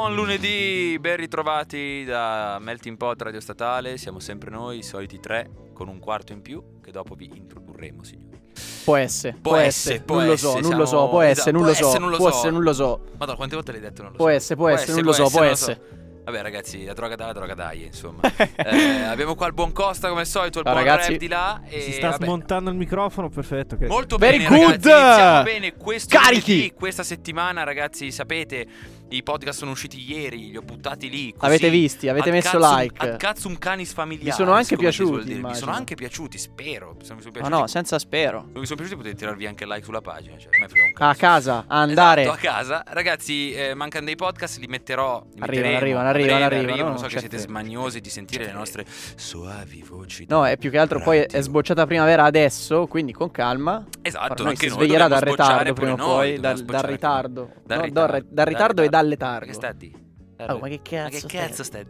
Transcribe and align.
Buon 0.00 0.14
lunedì, 0.14 0.96
ben 0.98 1.16
ritrovati 1.16 2.04
da 2.06 2.56
Melting 2.58 2.96
Pot 2.96 3.20
Radio 3.20 3.38
Statale, 3.38 3.98
siamo 3.98 4.18
sempre 4.18 4.48
noi, 4.48 4.78
i 4.78 4.82
soliti 4.82 5.20
tre, 5.20 5.50
con 5.74 5.88
un 5.88 5.98
quarto 5.98 6.32
in 6.32 6.40
più, 6.40 6.80
che 6.82 6.90
dopo 6.90 7.14
vi 7.14 7.30
introdurremo, 7.34 8.02
signori. 8.02 8.40
Può 8.82 8.96
essere, 8.96 9.36
Può 9.42 9.52
può, 9.52 9.60
essere, 9.60 10.00
può 10.00 10.16
non 10.16 10.26
lo 10.28 10.36
so, 10.38 10.58
non 10.58 10.76
lo 10.78 10.86
so, 10.86 11.06
può 11.10 11.20
essere, 11.20 11.50
non 11.50 11.60
può 11.60 11.70
lo 11.70 11.76
so, 11.76 11.84
essere, 11.84 11.98
non 12.00 12.10
lo 12.10 12.16
può 12.16 12.30
so. 12.30 12.36
essere, 12.36 12.50
non 12.50 12.62
lo 12.62 12.72
so. 12.72 13.00
Madonna, 13.18 13.36
quante 13.36 13.54
volte 13.56 13.72
l'hai 13.72 13.80
detto? 13.82 14.00
Non 14.00 14.12
lo 14.12 14.16
Può 14.16 14.26
so. 14.28 14.32
essere, 14.32 14.56
può 14.56 14.68
essere, 14.70 14.92
non 14.94 15.04
lo 15.04 15.12
so, 15.12 15.28
può 15.28 15.42
essere. 15.42 15.80
Vabbè 16.24 16.42
ragazzi, 16.42 16.84
la 16.84 16.92
droga 16.92 17.16
dà, 17.16 17.26
la 17.26 17.32
droga 17.32 17.54
dai, 17.54 17.84
insomma. 17.84 18.20
Eh, 18.56 19.02
abbiamo 19.02 19.34
qua 19.34 19.48
il 19.48 19.52
buon 19.52 19.72
Costa 19.72 20.08
come 20.08 20.20
al 20.20 20.26
solito, 20.26 20.58
il 20.58 20.64
buon 20.64 20.76
ragazzi. 20.76 21.16
Di 21.16 21.28
là. 21.28 21.60
E, 21.66 21.80
Si 21.80 21.92
sta 21.92 22.10
vabbè, 22.10 22.24
smontando 22.24 22.70
il 22.70 22.76
microfono, 22.76 23.28
perfetto. 23.28 23.74
ok. 23.74 23.82
Molto 23.86 24.16
Very 24.16 24.38
bene, 24.38 24.48
good! 24.48 24.86
ragazzi. 24.86 25.44
Bene 25.52 25.74
questo 25.76 26.16
Carichi! 26.18 26.52
lunedì, 26.52 26.72
questa 26.74 27.02
settimana, 27.02 27.64
ragazzi. 27.64 28.12
Sapete, 28.12 28.66
i 29.10 29.22
podcast 29.22 29.58
sono 29.58 29.72
usciti 29.72 30.08
ieri, 30.10 30.50
li 30.50 30.56
ho 30.56 30.62
buttati 30.62 31.08
lì. 31.10 31.32
così, 31.32 31.44
Avete 31.44 31.68
visti, 31.70 32.08
avete 32.08 32.28
ad 32.28 32.34
messo 32.34 32.58
cazzum- 32.58 32.78
like. 32.80 33.06
Ad 33.08 33.16
cazzum 33.16 33.58
canis 33.58 33.92
familiaris. 33.92 34.36
Vi 34.36 34.42
sono 34.42 34.52
anche 34.56 34.76
piaciuti. 34.76 35.34
Mi 35.34 35.54
sono 35.54 35.72
anche 35.72 35.94
piaciuti, 35.94 36.38
spero. 36.38 36.94
Mi 36.98 37.04
sono 37.04 37.20
Ma 37.24 37.30
piaciuti, 37.30 37.48
no, 37.50 37.66
senza 37.66 37.98
spero. 37.98 38.46
se 38.52 38.58
mi 38.58 38.64
sono 38.66 38.76
piaciuti 38.76 38.96
potete 38.96 39.14
tirarvi 39.16 39.46
anche 39.46 39.66
like 39.66 39.82
sulla 39.84 40.00
pagina. 40.00 40.36
Cioè, 40.38 40.50
a 40.60 40.62
un 40.62 40.92
cazzo. 40.92 41.04
A 41.10 41.14
casa, 41.14 41.64
a 41.66 41.80
andare. 41.80 42.22
Esatto, 42.22 42.36
a 42.36 42.40
casa. 42.40 42.84
Ragazzi, 42.86 43.52
eh, 43.52 43.74
mancano 43.74 44.04
dei 44.06 44.16
podcast, 44.16 44.58
li 44.58 44.66
metterò. 44.68 45.24
Li 45.34 45.40
Arrivano, 45.40 45.76
arrivano, 45.76 46.08
arrivano, 46.08 46.44
arrivano, 46.44 46.82
Non 46.88 46.96
so 46.96 47.00
non 47.00 47.08
che 47.08 47.14
c'è 47.14 47.18
siete 47.20 47.36
fretta. 47.36 47.50
smaniosi 47.50 48.00
di 48.00 48.10
sentire 48.10 48.44
le 48.44 48.52
nostre 48.52 48.84
soavi 49.16 49.84
voci. 49.88 50.26
No, 50.28 50.46
è 50.46 50.56
più 50.56 50.70
che 50.70 50.78
altro 50.78 51.00
poi 51.00 51.18
è 51.18 51.22
radio. 51.22 51.42
sbocciata 51.42 51.86
primavera 51.86 52.24
adesso, 52.24 52.86
quindi 52.86 53.12
con 53.12 53.30
calma. 53.30 53.84
Esatto, 54.02 54.42
noi 54.42 54.52
anche 54.52 54.68
si 54.68 54.72
sveglierà 54.74 55.08
dal 55.08 55.20
ritardo 55.20 55.72
prima 55.72 55.92
o 55.92 55.96
poi, 55.96 56.38
dal, 56.38 56.56
ritardo. 56.58 57.50
Dal 57.64 57.80
ritardo, 57.80 58.24
dal 58.30 58.46
re- 58.48 58.99
dal 59.00 59.08
letardo. 59.08 59.46
Che 59.46 59.52
sta 59.52 59.72
di? 59.72 60.08
Oh, 60.48 60.58
ma 60.58 60.68
che 60.68 60.80
Ma 60.82 61.08
cazzo 61.10 61.26
che 61.26 61.36
cazzo 61.36 61.62
stai? 61.62 61.84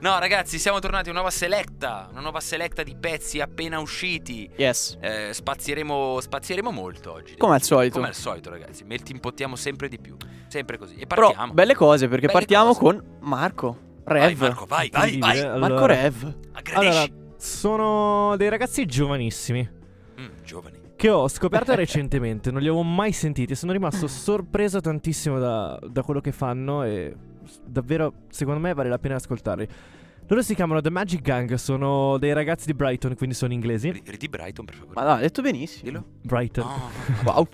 No, 0.00 0.18
ragazzi, 0.18 0.58
siamo 0.58 0.80
tornati 0.80 1.06
a 1.08 1.12
una 1.12 1.20
nuova 1.20 1.32
selecta. 1.32 2.08
Una 2.10 2.20
nuova 2.20 2.40
selecta 2.40 2.82
di 2.82 2.96
pezzi 2.98 3.40
appena 3.40 3.78
usciti. 3.78 4.50
Yes. 4.56 4.98
Eh, 5.00 5.30
spazieremo, 5.32 6.18
spazieremo 6.20 6.72
molto 6.72 7.12
oggi. 7.12 7.36
Come 7.36 7.54
al 7.54 7.62
solito. 7.62 7.94
Come 7.94 8.08
al 8.08 8.14
solito, 8.16 8.50
ragazzi. 8.50 8.82
Melti 8.82 9.12
impottiamo 9.12 9.54
sempre 9.54 9.86
di 9.88 10.00
più. 10.00 10.16
Sempre 10.48 10.78
così. 10.78 10.96
E 10.96 11.06
Però 11.06 11.26
partiamo. 11.28 11.52
belle 11.52 11.74
cose 11.76 12.08
perché 12.08 12.26
Belle 12.26 12.38
partiamo 12.38 12.74
cose. 12.74 12.80
con 12.80 13.16
Marco. 13.20 13.78
Vai, 14.04 14.20
Rev. 14.30 14.40
Marco, 14.40 14.66
vai, 14.66 14.90
vai, 14.90 15.00
vai. 15.00 15.14
Incredibile. 15.14 15.58
Marco 15.58 15.76
Allora- 15.76 15.94
Rev. 15.94 16.34
Aggredisci. 16.54 16.88
Allora, 16.88 17.04
sono 17.36 18.36
dei 18.36 18.48
ragazzi 18.48 18.84
giovanissimi 18.84 19.80
Mm, 20.20 20.26
giovani. 20.42 20.80
Che 21.02 21.10
ho 21.10 21.26
scoperto 21.26 21.74
recentemente, 21.74 22.52
non 22.52 22.60
li 22.60 22.68
avevo 22.68 22.84
mai 22.84 23.10
sentiti. 23.10 23.56
Sono 23.56 23.72
rimasto 23.72 24.06
sorpreso 24.06 24.80
tantissimo 24.80 25.40
da, 25.40 25.76
da 25.84 26.02
quello 26.04 26.20
che 26.20 26.30
fanno 26.30 26.84
e 26.84 27.12
davvero, 27.66 28.12
secondo 28.30 28.60
me, 28.60 28.72
vale 28.72 28.88
la 28.88 29.00
pena 29.00 29.16
ascoltarli. 29.16 29.66
Loro 30.28 30.42
si 30.42 30.54
chiamano 30.54 30.80
The 30.80 30.90
Magic 30.90 31.20
Gang, 31.20 31.52
sono 31.54 32.18
dei 32.18 32.32
ragazzi 32.32 32.66
di 32.66 32.74
Brighton, 32.74 33.16
quindi 33.16 33.34
sono 33.34 33.52
inglesi. 33.52 33.90
Ri- 33.90 34.02
Ridi 34.06 34.28
Brighton, 34.28 34.64
per 34.64 34.76
favore. 34.76 34.94
Ma 34.94 35.04
no, 35.04 35.10
ha 35.14 35.18
detto 35.18 35.42
benissimo. 35.42 35.82
Dillo. 35.90 36.04
Brighton. 36.22 36.64
No, 36.66 36.90
Wow. 37.32 37.48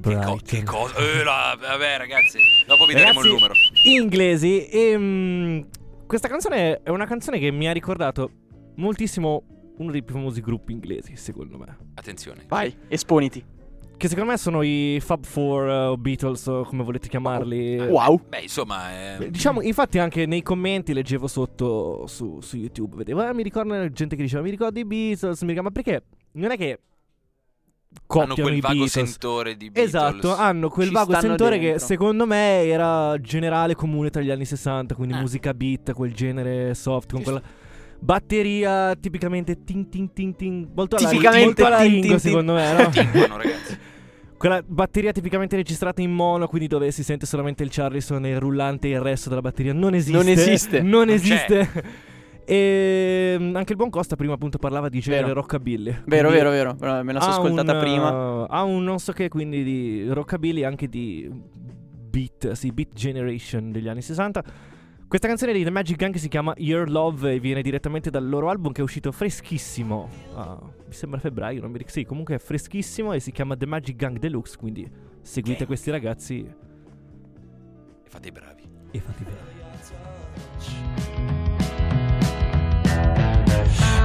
Che, 0.00 0.16
co- 0.24 0.38
che 0.44 0.62
cosa? 0.62 0.94
Eh, 0.96 1.24
la- 1.24 1.58
vabbè, 1.60 1.98
ragazzi. 1.98 2.38
Dopo 2.64 2.86
vi 2.86 2.94
daremo 2.94 3.22
il 3.24 3.28
numero. 3.32 3.54
inglesi 3.86 4.66
e 4.68 4.96
mm, 4.96 5.60
questa 6.06 6.28
canzone 6.28 6.80
è 6.84 6.90
una 6.90 7.06
canzone 7.06 7.40
che 7.40 7.50
mi 7.50 7.66
ha 7.66 7.72
ricordato 7.72 8.30
moltissimo 8.76 9.46
uno 9.76 9.90
dei 9.90 10.02
più 10.02 10.14
famosi 10.14 10.40
gruppi 10.40 10.72
inglesi, 10.72 11.16
secondo 11.16 11.58
me. 11.58 11.76
Attenzione. 11.94 12.44
Vai, 12.48 12.74
esponiti. 12.88 13.44
Che 13.96 14.08
secondo 14.08 14.30
me 14.32 14.36
sono 14.36 14.62
i 14.62 14.98
Fab 15.00 15.24
Four 15.24 15.68
eh, 15.68 15.84
o 15.86 15.96
Beatles 15.96 16.46
o 16.46 16.64
come 16.64 16.82
volete 16.82 17.08
chiamarli. 17.08 17.78
Wow. 17.78 18.20
Beh, 18.28 18.40
insomma, 18.40 19.16
eh, 19.18 19.30
Diciamo, 19.30 19.62
infatti 19.62 19.98
anche 19.98 20.26
nei 20.26 20.42
commenti 20.42 20.92
leggevo 20.92 21.26
sotto 21.28 22.06
su, 22.08 22.40
su 22.40 22.56
YouTube, 22.56 22.96
vedevo, 22.96 23.20
ah, 23.22 23.32
mi 23.32 23.42
ricordo 23.44 23.88
gente 23.92 24.16
che 24.16 24.22
diceva, 24.22 24.42
mi 24.42 24.50
ricordo 24.50 24.78
i 24.80 24.84
Beatles, 24.84 25.40
mi 25.42 25.48
ricordo, 25.54 25.68
ma 25.68 25.70
perché 25.70 26.02
non 26.32 26.50
è 26.50 26.56
che 26.56 26.80
hanno 28.06 28.26
copiano 28.26 28.34
quel 28.42 28.56
i 28.56 28.60
vago 28.60 28.74
Beatles. 28.74 28.90
sentore 29.10 29.56
di 29.56 29.70
Beatles. 29.70 29.94
Esatto, 29.94 30.34
hanno 30.34 30.68
quel 30.68 30.88
Ci 30.88 30.92
vago 30.92 31.14
sentore 31.20 31.58
che 31.58 31.66
dentro. 31.66 31.86
secondo 31.86 32.26
me 32.26 32.64
era 32.64 33.16
generale 33.20 33.76
comune 33.76 34.10
tra 34.10 34.20
gli 34.20 34.30
anni 34.30 34.44
60, 34.44 34.94
quindi 34.96 35.14
Eh. 35.14 35.20
musica 35.20 35.54
beat, 35.54 35.92
quel 35.92 36.12
genere 36.12 36.74
soft, 36.74 37.10
con 37.12 37.18
Ci 37.20 37.24
quella 37.24 37.42
batteria 38.04 38.94
tipicamente 38.96 39.64
tin 39.64 39.88
tin 39.88 40.12
tin 40.12 40.36
tin, 40.36 40.68
molto 40.74 40.96
alla, 40.96 41.08
Tipicamente 41.08 41.44
molto 41.62 41.64
alla 41.64 41.78
tin, 41.78 41.90
Ringo, 41.92 42.00
tin, 42.02 42.10
tin. 42.10 42.20
secondo 42.20 42.52
me, 42.52 42.72
no? 42.76 42.88
Timpano, 42.90 43.36
ragazzi. 43.36 43.78
Quella 44.36 44.62
batteria 44.66 45.10
tipicamente 45.12 45.56
registrata 45.56 46.02
in 46.02 46.12
mono, 46.12 46.46
quindi 46.46 46.68
dove 46.68 46.90
si 46.90 47.02
sente 47.02 47.24
solamente 47.24 47.62
il 47.62 47.70
Charleston 47.72 48.26
e 48.26 48.30
il 48.30 48.40
rullante 48.40 48.88
e 48.88 48.90
il 48.90 49.00
resto 49.00 49.30
della 49.30 49.40
batteria 49.40 49.72
non 49.72 49.94
esiste. 49.94 50.16
Non 50.18 50.28
esiste. 50.28 50.80
Non 50.82 50.90
Non 50.90 51.08
esiste. 51.08 51.70
e 52.44 53.36
mm, 53.38 53.56
anche 53.56 53.72
il 53.72 53.78
buon 53.78 53.88
Costa 53.88 54.16
prima 54.16 54.34
appunto 54.34 54.58
parlava 54.58 54.90
di 54.90 55.00
genere 55.00 55.22
Vero. 55.28 55.40
rockabilly. 55.40 56.02
Vero, 56.04 56.28
vero, 56.28 56.50
vero. 56.50 56.76
Me 57.02 57.12
la 57.14 57.20
sono 57.20 57.32
ascoltata 57.32 57.72
un, 57.72 57.78
prima. 57.78 58.46
ha 58.46 58.62
un 58.64 58.84
non 58.84 58.98
so 58.98 59.12
che 59.12 59.30
quindi 59.30 59.64
di 59.64 60.06
rockabilly 60.10 60.62
anche 60.62 60.88
di 60.90 61.30
beat, 61.30 62.52
sì, 62.52 62.70
beat 62.70 62.92
generation 62.92 63.72
degli 63.72 63.88
anni 63.88 64.02
60. 64.02 64.44
Questa 65.14 65.30
canzone 65.30 65.56
di 65.56 65.62
The 65.62 65.70
Magic 65.70 65.96
Gang 65.96 66.16
si 66.16 66.26
chiama 66.26 66.52
Your 66.56 66.90
Love 66.90 67.34
e 67.34 67.38
viene 67.38 67.62
direttamente 67.62 68.10
dal 68.10 68.28
loro 68.28 68.48
album 68.48 68.72
che 68.72 68.80
è 68.80 68.82
uscito 68.82 69.12
freschissimo. 69.12 70.08
ah, 70.34 70.58
mi 70.60 70.92
sembra 70.92 71.20
febbraio, 71.20 71.60
non 71.60 71.70
mi 71.70 71.78
ricordo. 71.78 72.00
Sì, 72.00 72.04
comunque 72.04 72.34
è 72.34 72.38
freschissimo 72.40 73.12
e 73.12 73.20
si 73.20 73.30
chiama 73.30 73.56
The 73.56 73.64
Magic 73.64 73.94
Gang 73.94 74.18
Deluxe. 74.18 74.56
Quindi 74.56 74.90
seguite 75.22 75.58
Gang. 75.58 75.68
questi 75.68 75.92
ragazzi 75.92 76.44
E 78.04 78.08
fate 78.08 78.26
i 78.26 78.32
bravi. 78.32 78.62
e 78.90 78.98
fate 78.98 79.22
bene. 79.22 79.38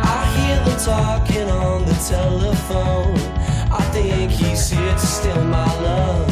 I 0.04 0.26
hear 0.38 0.64
them 0.64 0.78
talking 0.78 1.50
on 1.50 1.86
the 1.86 1.96
telephone. 2.08 3.18
I 3.72 3.82
think 3.92 4.30
he's 4.30 4.70
here 4.70 4.94
to 4.94 5.06
steal 5.08 5.44
my 5.46 5.66
love. 5.82 6.32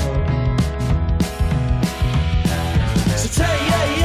So 3.16 3.28
take 3.42 3.60
me 3.72 3.97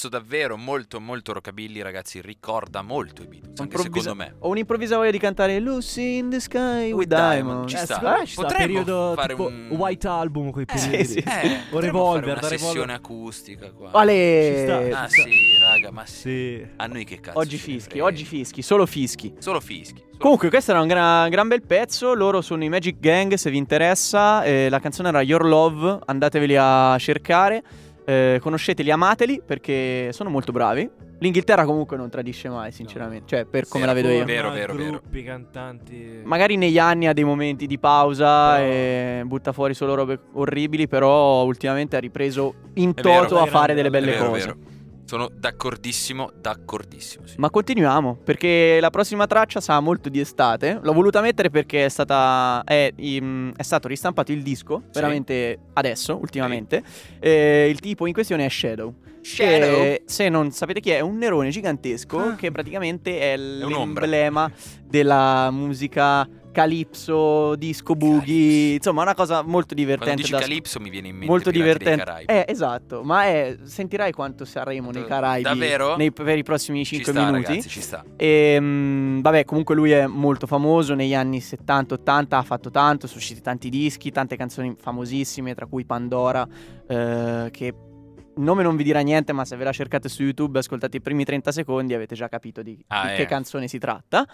pezzo 0.00 0.08
davvero 0.08 0.56
molto 0.56 0.98
molto 0.98 1.34
rockabilly, 1.34 1.82
ragazzi, 1.82 2.22
ricorda 2.22 2.80
molto 2.80 3.20
i 3.22 3.26
Beatles, 3.26 3.60
anche 3.60 3.76
Improvvisa- 3.76 4.10
secondo 4.12 4.24
me. 4.24 4.34
Ho 4.38 4.48
un'improvvisa 4.48 4.96
voglia 4.96 5.10
di 5.10 5.18
cantare 5.18 5.60
Lucy 5.60 6.16
in 6.16 6.30
the 6.30 6.40
sky 6.40 6.90
with 6.90 6.94
With 6.94 7.08
diamonds. 7.08 7.34
Diamond, 7.36 7.68
ci 7.68 7.76
Eh, 7.76 7.78
sta. 7.80 8.00
me 8.18 8.24
ci 8.26 8.32
sta 8.32 8.42
Potremmo 8.42 8.66
periodo 8.66 9.12
fare 9.14 9.32
un- 9.34 9.66
White 9.72 10.08
Album 10.08 10.50
quei 10.52 10.64
Eh, 10.66 10.72
periodi. 10.74 11.04
sì. 11.04 11.18
Eh, 11.18 11.58
O 11.72 11.80
Revolver, 11.80 12.38
fare 12.38 12.46
una 12.46 12.56
sessione 12.58 12.92
acustica 12.94 13.70
qua. 13.72 13.90
Ale, 13.92 14.90
Ah 14.94 15.06
sta. 15.06 15.22
sì, 15.22 15.58
raga, 15.60 15.90
ma 15.90 16.06
sì. 16.06 16.18
Sì. 16.20 16.66
A 16.76 16.86
noi 16.86 17.04
che 17.04 17.20
cazzo 17.20 17.38
oggi 17.38 17.58
fischi, 17.58 18.00
oggi 18.00 18.24
fischi, 18.24 18.62
solo 18.62 18.86
fischi. 18.86 19.34
Solo 19.38 19.60
fischi. 19.60 20.02
Comunque, 20.16 20.48
questo 20.48 20.70
era 20.70 20.80
un 20.80 20.86
gra- 20.88 21.28
gran 21.28 21.48
bel 21.48 21.62
pezzo. 21.62 22.14
Loro 22.14 22.40
sono 22.40 22.62
i 22.64 22.68
Magic 22.70 22.98
Gang. 23.00 23.34
Se 23.34 23.50
vi 23.50 23.56
interessa, 23.58 24.44
Eh, 24.44 24.68
la 24.70 24.78
canzone 24.80 25.08
era 25.08 25.20
Your 25.22 25.44
Love. 25.44 25.98
Andateveli 26.06 26.56
a 26.58 26.96
cercare. 26.98 27.62
Eh, 28.10 28.38
conosceteli, 28.40 28.90
amateli 28.90 29.40
perché 29.44 30.08
sono 30.12 30.30
molto 30.30 30.50
bravi. 30.50 30.90
L'Inghilterra, 31.20 31.64
comunque, 31.64 31.96
non 31.96 32.08
tradisce 32.10 32.48
mai, 32.48 32.72
sinceramente. 32.72 33.26
Cioè, 33.26 33.44
per 33.44 33.68
come 33.68 33.82
Sì, 33.82 33.88
la 33.88 33.94
vedo 33.94 34.08
io. 34.08 34.24
Vero, 34.24 34.50
vero, 34.50 34.74
vero. 34.74 34.90
Gruppi, 34.90 35.22
cantanti. 35.22 36.20
Magari 36.24 36.56
negli 36.56 36.78
anni 36.78 37.06
ha 37.06 37.12
dei 37.12 37.24
momenti 37.24 37.66
di 37.66 37.78
pausa 37.78 38.56
Però- 38.56 38.66
e 38.66 39.22
butta 39.26 39.52
fuori 39.52 39.74
solo 39.74 39.94
robe 39.94 40.18
orribili. 40.32 40.88
Però 40.88 41.44
ultimamente 41.44 41.96
ha 41.96 42.00
ripreso 42.00 42.54
in 42.74 42.92
È 42.94 43.00
vero, 43.02 43.26
toto 43.26 43.40
a 43.40 43.46
fare 43.46 43.74
delle 43.74 43.90
belle 43.90 44.12
vero, 44.12 44.30
cose. 44.30 44.56
Sono 45.10 45.28
d'accordissimo, 45.28 46.30
d'accordissimo. 46.40 47.26
Sì. 47.26 47.34
Ma 47.38 47.50
continuiamo, 47.50 48.18
perché 48.22 48.78
la 48.80 48.90
prossima 48.90 49.26
traccia 49.26 49.60
sa 49.60 49.80
molto 49.80 50.08
di 50.08 50.20
estate. 50.20 50.78
L'ho 50.80 50.92
voluta 50.92 51.20
mettere 51.20 51.50
perché 51.50 51.86
è 51.86 51.88
stata. 51.88 52.62
È, 52.64 52.94
è 52.94 53.62
stato 53.62 53.88
ristampato 53.88 54.30
il 54.30 54.44
disco, 54.44 54.84
veramente 54.92 55.58
adesso, 55.72 56.16
ultimamente. 56.16 56.84
Eh, 57.18 57.66
il 57.68 57.80
tipo 57.80 58.06
in 58.06 58.12
questione 58.12 58.44
è 58.44 58.48
Shadow. 58.48 58.94
Shadow? 59.20 59.80
Che, 59.82 60.02
se 60.06 60.28
non 60.28 60.52
sapete 60.52 60.78
chi 60.78 60.90
è, 60.90 60.98
è 60.98 61.00
un 61.00 61.18
nerone 61.18 61.50
gigantesco 61.50 62.36
che 62.36 62.52
praticamente 62.52 63.18
è 63.18 63.36
l'emblema 63.36 64.48
della 64.86 65.50
musica 65.50 66.24
calypso, 66.52 67.54
disco 67.56 67.94
boogie. 67.94 68.74
Insomma, 68.74 69.02
una 69.02 69.14
cosa 69.14 69.42
molto 69.42 69.74
Quando 69.74 69.74
divertente 69.74 70.16
dici 70.16 70.32
da 70.32 70.38
Calypso 70.40 70.80
mi 70.80 70.90
viene 70.90 71.08
in 71.08 71.14
mente 71.14 71.28
molto 71.30 71.50
divertente. 71.50 72.04
Caraibi. 72.04 72.32
Eh, 72.32 72.44
esatto, 72.48 73.02
ma 73.02 73.24
è, 73.24 73.56
sentirai 73.62 74.12
quanto 74.12 74.44
saremo 74.44 74.90
nei 74.90 75.04
Caraibi 75.04 75.42
davvero? 75.42 75.96
nei, 75.96 76.12
per 76.12 76.36
i 76.36 76.42
prossimi 76.42 76.84
Ci 76.84 76.96
5 76.96 77.12
sta, 77.12 77.24
minuti. 77.24 77.46
ragazzi, 77.46 77.68
ci 77.68 77.80
sta. 77.80 78.04
E 78.16 78.56
mm, 78.60 79.20
vabbè, 79.20 79.44
comunque 79.44 79.74
lui 79.74 79.90
è 79.92 80.06
molto 80.06 80.46
famoso 80.46 80.94
negli 80.94 81.14
anni 81.14 81.38
70-80, 81.38 82.26
ha 82.30 82.42
fatto 82.42 82.70
tanto, 82.70 83.06
ha 83.06 83.10
usciti 83.14 83.40
tanti 83.40 83.68
dischi, 83.68 84.10
tante 84.10 84.36
canzoni 84.36 84.74
famosissime, 84.78 85.54
tra 85.54 85.66
cui 85.66 85.84
Pandora, 85.84 86.46
eh, 86.88 87.48
che 87.50 87.74
il 88.36 88.46
nome 88.46 88.62
non 88.62 88.76
vi 88.76 88.84
dirà 88.84 89.00
niente, 89.00 89.32
ma 89.32 89.44
se 89.44 89.56
ve 89.56 89.64
la 89.64 89.72
cercate 89.72 90.08
su 90.08 90.22
YouTube 90.22 90.56
e 90.56 90.60
ascoltate 90.60 90.96
i 90.96 91.00
primi 91.00 91.24
30 91.24 91.52
secondi 91.52 91.94
avete 91.94 92.14
già 92.14 92.28
capito 92.28 92.62
di, 92.62 92.82
Ah, 92.86 93.06
di 93.08 93.12
eh. 93.12 93.16
che 93.16 93.26
canzone 93.26 93.68
si 93.68 93.78
tratta. 93.78 94.26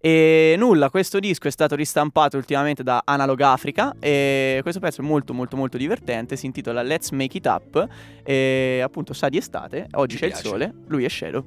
E 0.00 0.54
nulla, 0.56 0.90
questo 0.90 1.18
disco 1.18 1.48
è 1.48 1.50
stato 1.50 1.74
ristampato 1.74 2.36
ultimamente 2.36 2.84
da 2.84 3.02
Analog 3.04 3.40
Africa 3.40 3.96
e 3.98 4.60
questo 4.62 4.78
pezzo 4.80 5.00
è 5.00 5.04
molto 5.04 5.34
molto 5.34 5.56
molto 5.56 5.76
divertente, 5.76 6.36
si 6.36 6.46
intitola 6.46 6.82
Let's 6.82 7.10
Make 7.10 7.38
It 7.38 7.46
Up 7.46 7.88
e 8.22 8.80
appunto 8.80 9.12
sa 9.12 9.28
di 9.28 9.38
estate, 9.38 9.88
oggi 9.94 10.14
Mi 10.14 10.20
c'è 10.20 10.26
piace. 10.28 10.42
il 10.42 10.48
sole, 10.48 10.74
lui 10.86 11.04
è 11.04 11.08
Shadow. 11.08 11.44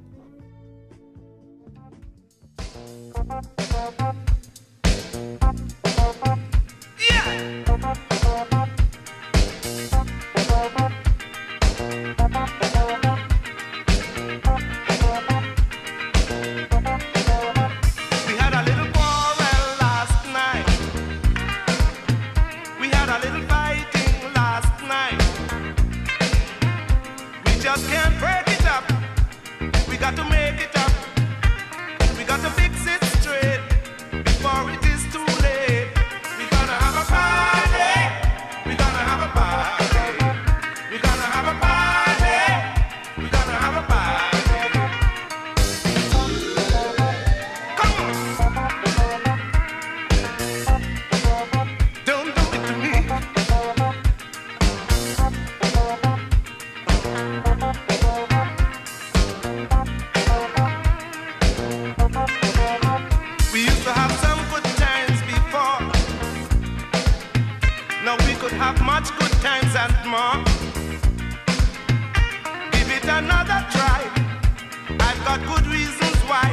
Reasons 75.72 76.16
why. 76.28 76.46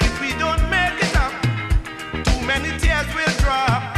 If 0.00 0.20
we 0.20 0.30
don't 0.38 0.62
make 0.70 0.96
it 1.02 1.16
up, 1.16 1.32
too 2.24 2.46
many 2.46 2.70
tears 2.78 3.08
will 3.14 3.34
drop. 3.42 3.95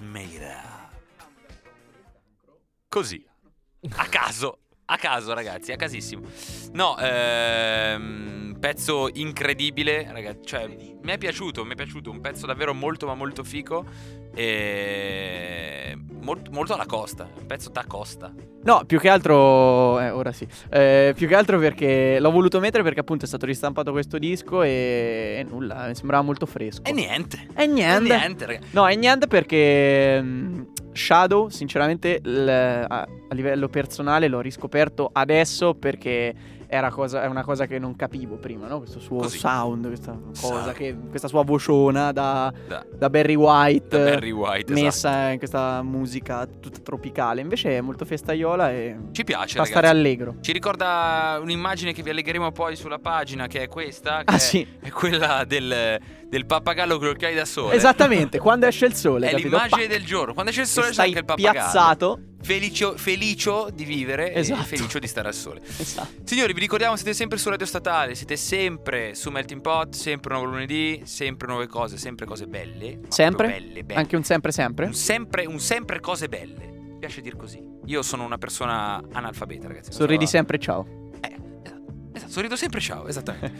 Up. 0.00 0.92
Così. 2.88 3.24
A 3.96 4.06
caso. 4.06 4.58
A 4.86 4.96
caso, 4.98 5.32
ragazzi, 5.32 5.72
a 5.72 5.76
casissimo. 5.76 6.28
No, 6.72 6.96
ehm, 6.98 8.35
pezzo 8.58 9.08
incredibile, 9.14 10.08
ragazzi. 10.12 10.40
Cioè, 10.44 10.66
mi 10.68 11.12
è 11.12 11.18
piaciuto, 11.18 11.64
mi 11.64 11.72
è 11.72 11.74
piaciuto. 11.74 12.10
Un 12.10 12.20
pezzo 12.20 12.46
davvero 12.46 12.74
molto, 12.74 13.06
ma 13.06 13.14
molto 13.14 13.44
fico. 13.44 13.84
E. 14.34 15.96
Molto, 16.20 16.50
molto 16.50 16.74
alla 16.74 16.86
costa. 16.86 17.28
Un 17.38 17.46
pezzo 17.46 17.70
da 17.70 17.84
costa. 17.86 18.32
No, 18.64 18.82
più 18.84 18.98
che 18.98 19.08
altro. 19.08 20.00
Eh, 20.00 20.10
ora 20.10 20.32
sì. 20.32 20.46
Eh, 20.70 21.12
più 21.16 21.28
che 21.28 21.34
altro 21.36 21.58
perché 21.58 22.18
l'ho 22.18 22.30
voluto 22.30 22.58
mettere 22.58 22.82
perché 22.82 23.00
appunto 23.00 23.24
è 23.24 23.28
stato 23.28 23.46
ristampato 23.46 23.92
questo 23.92 24.18
disco 24.18 24.62
e, 24.62 25.36
e 25.38 25.46
nulla, 25.48 25.86
mi 25.86 25.94
sembrava 25.94 26.22
molto 26.24 26.46
fresco. 26.46 26.82
E 26.82 26.92
niente. 26.92 27.46
E 27.54 27.66
niente. 27.66 28.12
E 28.12 28.18
niente, 28.18 28.46
ragazzi. 28.46 28.68
No, 28.72 28.88
è 28.88 28.94
niente 28.96 29.28
perché 29.28 30.20
mm, 30.20 30.62
Shadow, 30.92 31.48
sinceramente, 31.48 32.20
l- 32.24 32.48
a, 32.48 33.00
a 33.02 33.34
livello 33.34 33.68
personale 33.68 34.26
l'ho 34.26 34.40
riscoperto 34.40 35.10
adesso 35.12 35.74
perché 35.74 36.34
era 36.68 36.90
cosa- 36.90 37.22
è 37.22 37.26
una 37.26 37.42
cosa 37.44 37.66
che 37.66 37.78
non 37.78 37.96
capivo 37.96 38.36
prima, 38.36 38.66
no? 38.66 38.78
Questo 38.78 39.00
suo 39.00 39.18
Così. 39.18 39.38
sound, 39.38 39.86
questa 39.86 40.16
cosa, 40.40 40.72
che, 40.72 40.96
questa 41.08 41.28
sua 41.28 41.42
vociona 41.44 42.12
da, 42.12 42.52
Da, 42.66 42.84
da 42.96 43.10
Barry 43.10 43.34
White. 43.34 43.96
da 43.98 44.10
Barry 44.10 44.30
White, 44.30 44.72
Messa 44.72 44.86
esatto. 45.10 45.32
in 45.32 45.38
questa 45.38 45.82
musica 45.82 46.46
tutta 46.46 46.78
tropicale. 46.80 47.40
Invece 47.40 47.76
è 47.76 47.80
molto 47.80 48.04
festaiola 48.04 48.70
e 48.70 48.96
Ci 49.12 49.24
piace, 49.24 49.46
fa 49.56 49.64
ragazzi. 49.64 49.70
stare 49.70 49.88
allegro. 49.88 50.36
Ci 50.40 50.52
ricorda 50.52 51.38
un'immagine 51.40 51.92
che 51.92 52.02
vi 52.02 52.10
allegheremo 52.10 52.50
poi 52.52 52.76
sulla 52.76 52.98
pagina, 52.98 53.46
che 53.46 53.62
è 53.62 53.68
questa. 53.68 54.18
Che 54.24 54.32
Ah, 54.32 54.36
è, 54.36 54.38
sì. 54.38 54.66
è 54.80 54.90
quella 54.90 55.44
del, 55.46 55.98
del 56.28 56.46
pappagallo 56.46 56.98
gli 56.98 57.06
occhiali 57.06 57.34
da 57.34 57.44
sole. 57.44 57.74
Esattamente, 57.74 58.38
quando 58.40 58.66
esce 58.66 58.86
il 58.86 58.94
sole, 58.94 59.26
È 59.28 59.30
capito? 59.30 59.48
l'immagine 59.48 59.82
Pac! 59.86 59.90
del 59.90 60.04
giorno. 60.04 60.32
Quando 60.34 60.50
c'è 60.52 60.60
il 60.62 60.66
sole 60.66 60.90
c'è 60.90 61.04
anche 61.04 61.18
il 61.18 61.24
pappagallo. 61.24 61.52
piazzato. 61.52 62.20
Felicio, 62.42 62.96
felicio 62.96 63.68
di 63.74 63.84
vivere 63.84 64.32
Esatto. 64.32 64.60
e 64.60 64.64
felice 64.64 65.00
di 65.00 65.06
stare 65.08 65.28
al 65.28 65.34
sole. 65.34 65.60
Esatto. 65.64 66.08
Signori, 66.24 66.52
vi 66.52 66.60
ricordiamo, 66.60 66.94
siete 66.94 67.12
sempre 67.12 67.38
su 67.38 67.48
Radio 67.48 67.66
Statale, 67.66 68.14
siete 68.14 68.36
sempre 68.36 69.14
su 69.16 69.30
Melting 69.30 69.60
Pot, 69.60 69.94
sempre 69.94 70.34
nuovo 70.34 70.50
lunedì, 70.50 71.02
sempre 71.04 71.48
nuove 71.48 71.66
cose, 71.66 71.96
sempre 71.96 72.24
cose 72.24 72.46
belle. 72.46 73.00
Sempre? 73.08 73.48
Belle, 73.48 73.82
belle. 73.82 73.98
Anche 73.98 74.14
un 74.16 74.22
sempre 74.22 74.52
sempre? 74.52 74.86
Un 74.86 74.94
sempre, 74.94 75.44
un 75.46 75.58
sempre 75.58 75.98
cose 75.98 76.28
belle. 76.28 76.66
Mi 76.66 76.98
piace 77.00 77.20
dir 77.20 77.36
così. 77.36 77.60
Io 77.86 78.02
sono 78.02 78.24
una 78.24 78.38
persona 78.38 79.02
analfabeta, 79.12 79.66
ragazzi. 79.66 79.90
Sorridi 79.92 80.24
so- 80.24 80.30
sempre, 80.32 80.58
ciao. 80.58 80.86
eh, 81.20 81.36
esatto, 81.64 81.92
esatto, 82.12 82.30
sorrido 82.32 82.54
sempre, 82.56 82.80
ciao, 82.80 83.08
esattamente. 83.08 83.52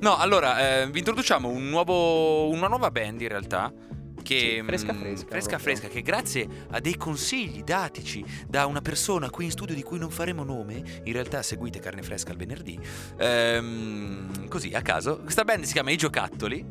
no, 0.00 0.16
allora, 0.16 0.80
eh, 0.82 0.90
vi 0.90 0.98
introduciamo 0.98 1.48
un 1.48 1.68
nuovo, 1.68 2.48
una 2.48 2.66
nuova 2.66 2.90
band 2.90 3.20
in 3.20 3.28
realtà. 3.28 3.72
Che, 4.22 4.38
Sì, 4.58 4.62
fresca 4.64 4.92
mm, 4.92 4.98
fresca, 4.98 5.26
fresca 5.26 5.26
proprio. 5.28 5.58
fresca, 5.58 5.88
che 5.88 6.02
grazie 6.02 6.48
a 6.70 6.80
dei 6.80 6.96
consigli 6.96 7.62
datici 7.62 8.24
da 8.46 8.66
una 8.66 8.80
persona 8.80 9.30
qui 9.30 9.46
in 9.46 9.50
studio 9.50 9.74
di 9.74 9.82
cui 9.82 9.98
non 9.98 10.10
faremo 10.10 10.44
nome, 10.44 10.82
in 11.04 11.12
realtà 11.12 11.42
seguite 11.42 11.78
carne 11.80 12.02
fresca 12.02 12.30
il 12.30 12.38
venerdì, 12.38 12.78
ehm, 13.18 14.48
così 14.48 14.72
a 14.74 14.82
caso, 14.82 15.18
questa 15.20 15.44
band 15.44 15.64
si 15.64 15.72
chiama 15.72 15.90
I 15.90 15.96
Giocattoli 15.96 16.64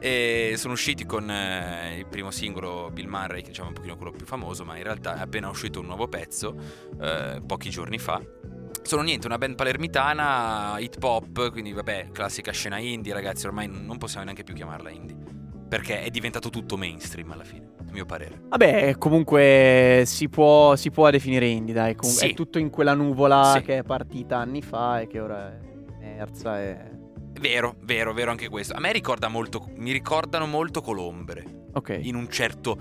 e 0.00 0.54
sono 0.56 0.74
usciti 0.74 1.04
con 1.06 1.28
eh, 1.30 1.98
il 1.98 2.06
primo 2.06 2.30
singolo 2.30 2.90
Bill 2.92 3.08
Murray, 3.08 3.42
che 3.42 3.48
diciamo 3.48 3.66
è 3.68 3.70
un 3.70 3.76
pochino 3.76 3.96
quello 3.96 4.12
più 4.12 4.26
famoso, 4.26 4.64
ma 4.64 4.76
in 4.76 4.84
realtà 4.84 5.16
è 5.16 5.20
appena 5.20 5.48
uscito 5.48 5.80
un 5.80 5.86
nuovo 5.86 6.06
pezzo, 6.08 6.54
eh, 7.00 7.40
pochi 7.44 7.70
giorni 7.70 7.98
fa. 7.98 8.20
Sono 8.82 9.02
niente, 9.02 9.26
una 9.26 9.38
band 9.38 9.56
palermitana, 9.56 10.76
hip 10.78 11.02
hop, 11.02 11.50
quindi 11.50 11.72
vabbè, 11.72 12.10
classica 12.12 12.52
scena 12.52 12.78
indie, 12.78 13.12
ragazzi, 13.12 13.46
ormai 13.46 13.68
non 13.68 13.98
possiamo 13.98 14.24
neanche 14.24 14.44
più 14.44 14.54
chiamarla 14.54 14.90
indie. 14.90 15.16
Perché 15.68 16.02
è 16.02 16.10
diventato 16.10 16.48
tutto 16.48 16.76
mainstream 16.78 17.30
alla 17.30 17.44
fine, 17.44 17.68
a 17.86 17.92
mio 17.92 18.06
parere. 18.06 18.40
Vabbè, 18.48 18.96
comunque 18.96 20.04
si 20.06 20.28
può, 20.30 20.74
si 20.76 20.90
può 20.90 21.10
definire 21.10 21.46
indie, 21.46 21.74
dai. 21.74 21.94
comunque 21.94 22.24
Sì. 22.26 22.30
È 22.32 22.34
tutto 22.34 22.58
in 22.58 22.70
quella 22.70 22.94
nuvola 22.94 23.52
Sì. 23.56 23.62
che 23.62 23.78
è 23.78 23.82
partita 23.82 24.38
anni 24.38 24.62
fa 24.62 25.00
e 25.00 25.06
che 25.06 25.20
ora 25.20 25.52
è 25.52 25.58
emersa. 26.00 26.60
E... 26.62 26.90
Vero, 27.40 27.76
vero, 27.82 28.14
vero 28.14 28.30
anche 28.30 28.48
questo. 28.48 28.72
A 28.74 28.80
me 28.80 28.92
ricorda 28.92 29.28
molto, 29.28 29.68
mi 29.76 29.92
ricordano 29.92 30.46
molto 30.46 30.80
colombre, 30.80 31.66
Ok. 31.74 31.98
in 32.00 32.14
un 32.14 32.28
certo 32.30 32.76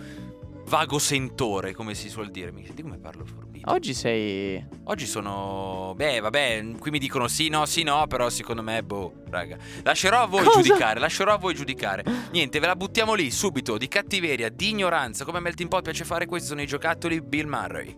vago 0.69 0.97
sentore, 0.97 1.73
come 1.73 1.93
si 1.93 2.07
suol 2.09 2.29
dire. 2.31 2.51
Mi 2.53 2.65
senti 2.65 2.81
come 2.83 2.97
parlo? 2.99 3.25
Oggi 3.69 3.93
sei. 3.93 4.65
Oggi 4.85 5.05
sono. 5.05 5.93
Beh, 5.95 6.21
vabbè, 6.21 6.65
qui 6.79 6.89
mi 6.89 6.99
dicono 6.99 7.27
sì, 7.27 7.49
no, 7.49 7.65
sì, 7.65 7.83
no, 7.83 8.07
però 8.07 8.29
secondo 8.29 8.61
me, 8.61 8.81
boh, 8.81 9.23
raga. 9.29 9.57
Lascerò 9.83 10.21
a 10.21 10.25
voi 10.25 10.45
Cosa? 10.45 10.61
giudicare, 10.61 10.99
lascerò 11.01 11.33
a 11.33 11.37
voi 11.37 11.53
giudicare. 11.53 12.03
Niente, 12.31 12.59
ve 12.59 12.67
la 12.67 12.77
buttiamo 12.77 13.13
lì, 13.13 13.29
subito, 13.29 13.77
di 13.77 13.89
cattiveria, 13.89 14.49
di 14.49 14.69
ignoranza. 14.69 15.25
Come 15.25 15.39
a 15.39 15.41
Melting 15.41 15.69
Pot 15.69 15.83
piace 15.83 16.05
fare, 16.05 16.25
questi 16.25 16.47
sono 16.47 16.61
i 16.61 16.65
giocattoli 16.65 17.21
Bill 17.21 17.47
Murray. 17.47 17.97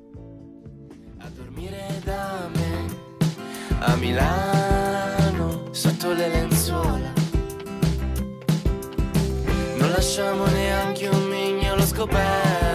A 1.19 1.29
dormire 1.29 2.01
da 2.03 2.49
me 2.51 2.85
a 3.79 3.95
Milano 3.95 5.67
sotto 5.71 6.13
le 6.13 6.29
lenzuola. 6.29 7.13
Non 9.77 9.89
lasciamo 9.91 10.45
neanche 10.47 11.07
un 11.07 11.27
mignolo 11.27 11.85
scoperto. 11.85 12.68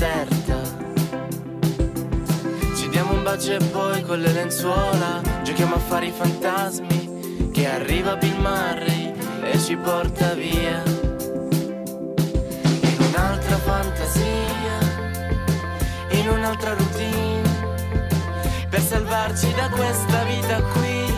Deserta. 0.00 0.62
Ci 2.74 2.88
diamo 2.88 3.12
un 3.12 3.22
bacio 3.22 3.52
e 3.52 3.64
poi 3.64 4.02
con 4.02 4.18
le 4.18 4.32
lenzuola 4.32 5.20
giochiamo 5.42 5.74
a 5.74 5.78
fare 5.78 6.06
i 6.06 6.10
fantasmi 6.10 7.50
che 7.52 7.66
arriva 7.66 8.16
Bill 8.16 8.36
Murray 8.36 9.12
e 9.42 9.58
ci 9.58 9.76
porta 9.76 10.32
via 10.32 10.82
in 12.80 12.96
un'altra 12.98 13.56
fantasia 13.56 14.28
un'altra 16.30 16.74
routine 16.74 17.42
per 18.68 18.80
salvarci 18.80 19.52
da 19.54 19.68
questa 19.68 20.22
vita 20.24 20.62
qui, 20.62 21.12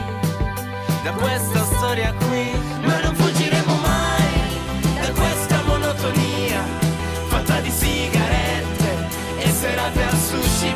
da 1.04 1.12
questa 1.12 1.64
storia 1.64 2.12
qui. 2.14 2.21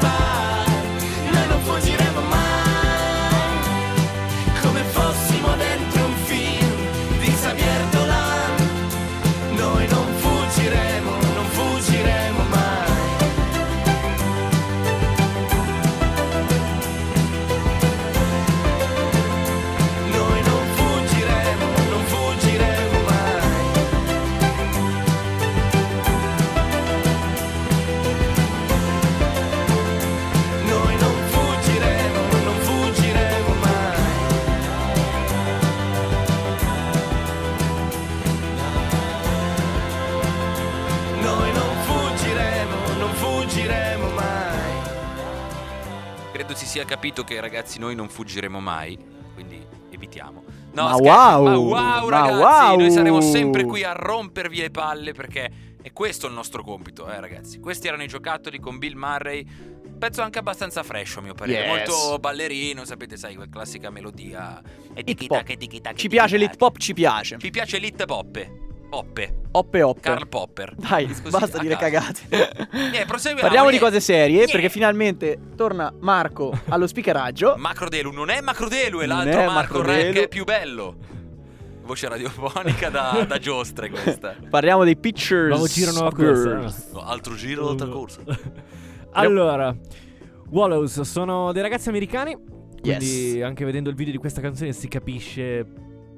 Bar. 0.07 0.67
Noi 1.33 1.47
non 1.49 1.61
fuggiremo 1.67 2.16
sia 46.77 46.85
capito 46.85 47.25
che 47.25 47.41
ragazzi 47.41 47.79
noi 47.79 47.95
non 47.95 48.11
fuggiremo 48.11 48.61
mai, 48.61 48.99
quindi 49.33 49.59
evitiamo. 49.89 50.45
No, 50.75 50.83
Ma 50.89 50.97
wow, 50.97 51.43
ma 51.43 51.57
wow 51.57 52.09
ma 52.09 52.21
ragazzi, 52.21 52.67
wow. 52.67 52.79
noi 52.79 52.91
saremo 52.91 53.21
sempre 53.23 53.65
qui 53.65 53.83
a 53.83 53.93
rompervi 53.95 54.61
le 54.61 54.71
palle 54.71 55.13
perché 55.13 55.51
è 55.81 55.91
questo 55.95 56.27
il 56.27 56.35
nostro 56.35 56.63
compito, 56.63 57.11
eh 57.11 57.19
ragazzi. 57.19 57.61
Questi 57.61 57.87
erano 57.89 58.03
i 58.03 58.07
giocattoli 58.09 58.59
con 58.59 58.77
Bill 58.77 58.95
Murray. 58.95 59.47
Pezzo 59.99 60.21
anche 60.21 60.39
abbastanza 60.39 60.83
fresh, 60.83 61.17
a 61.17 61.21
mio 61.23 61.33
parere. 61.33 61.67
Yes. 61.67 61.89
Molto 61.89 62.19
ballerino, 62.19 62.85
sapete, 62.85 63.17
sai, 63.17 63.37
quella 63.37 63.49
classica 63.51 63.89
melodia. 63.89 64.61
E 64.93 65.01
Hip 65.01 65.07
tiki-taka, 65.07 65.53
hop. 65.53 65.59
tiki-taka, 65.59 65.97
Ci 65.97 66.09
piace 66.09 66.37
l'hip 66.37 66.61
hop, 66.61 66.77
ci 66.77 66.93
piace. 66.93 67.39
Ci 67.39 67.51
piace 67.51 67.79
l'hit 67.79 68.05
poppe. 68.05 68.53
Poppe. 68.91 69.45
Oppe 69.57 69.81
oppe. 69.83 70.01
Karl 70.01 70.29
Popper. 70.29 70.75
Dai, 70.77 71.07
Così, 71.07 71.23
basta 71.31 71.59
dire 71.59 71.77
caso. 71.77 71.91
cagate. 72.29 72.65
Eh, 72.97 73.05
proseguiamo, 73.07 73.41
Parliamo 73.41 73.71
di 73.71 73.79
cose 73.79 74.01
serie 74.01 74.37
Niente. 74.37 74.53
perché 74.53 74.69
finalmente 74.69 75.39
torna 75.57 75.93
Marco 76.01 76.59
allo 76.69 76.87
speakeraggio. 76.87 77.55
Macrodelu 77.59 78.11
non 78.11 78.29
è 78.31 78.41
Macrodelu, 78.41 78.99
è 79.01 79.07
Non 79.07 79.17
l'altro 79.25 79.41
è 79.41 79.47
Marco 79.47 79.83
Re 79.83 80.11
che 80.11 80.25
è 80.25 80.29
più 80.29 80.45
bello. 80.45 80.97
Voce 81.83 82.09
radiofonica 82.09 82.91
da, 82.91 83.25
da 83.29 83.39
giostre 83.39 83.89
questa. 83.91 84.35
Parliamo 84.51 84.85
dei 84.85 84.97
Pictures 84.97 85.49
Nuovo 85.49 85.67
giro, 85.67 85.93
nuova 85.93 86.11
corsa. 86.13 86.75
No, 86.93 87.01
altro 87.05 87.35
giro, 87.35 87.69
altra 87.71 87.87
corsa. 87.87 88.21
Allora, 89.13 89.75
Wallows 90.51 91.01
sono 91.03 91.53
dei 91.53 91.63
ragazzi 91.63 91.89
americani. 91.89 92.37
Quindi 92.81 93.35
Yes. 93.37 93.43
anche 93.43 93.65
vedendo 93.65 93.89
il 93.91 93.97
video 93.97 94.13
di 94.13 94.19
questa 94.19 94.41
canzone 94.41 94.73
si 94.73 94.87
capisce 94.89 95.67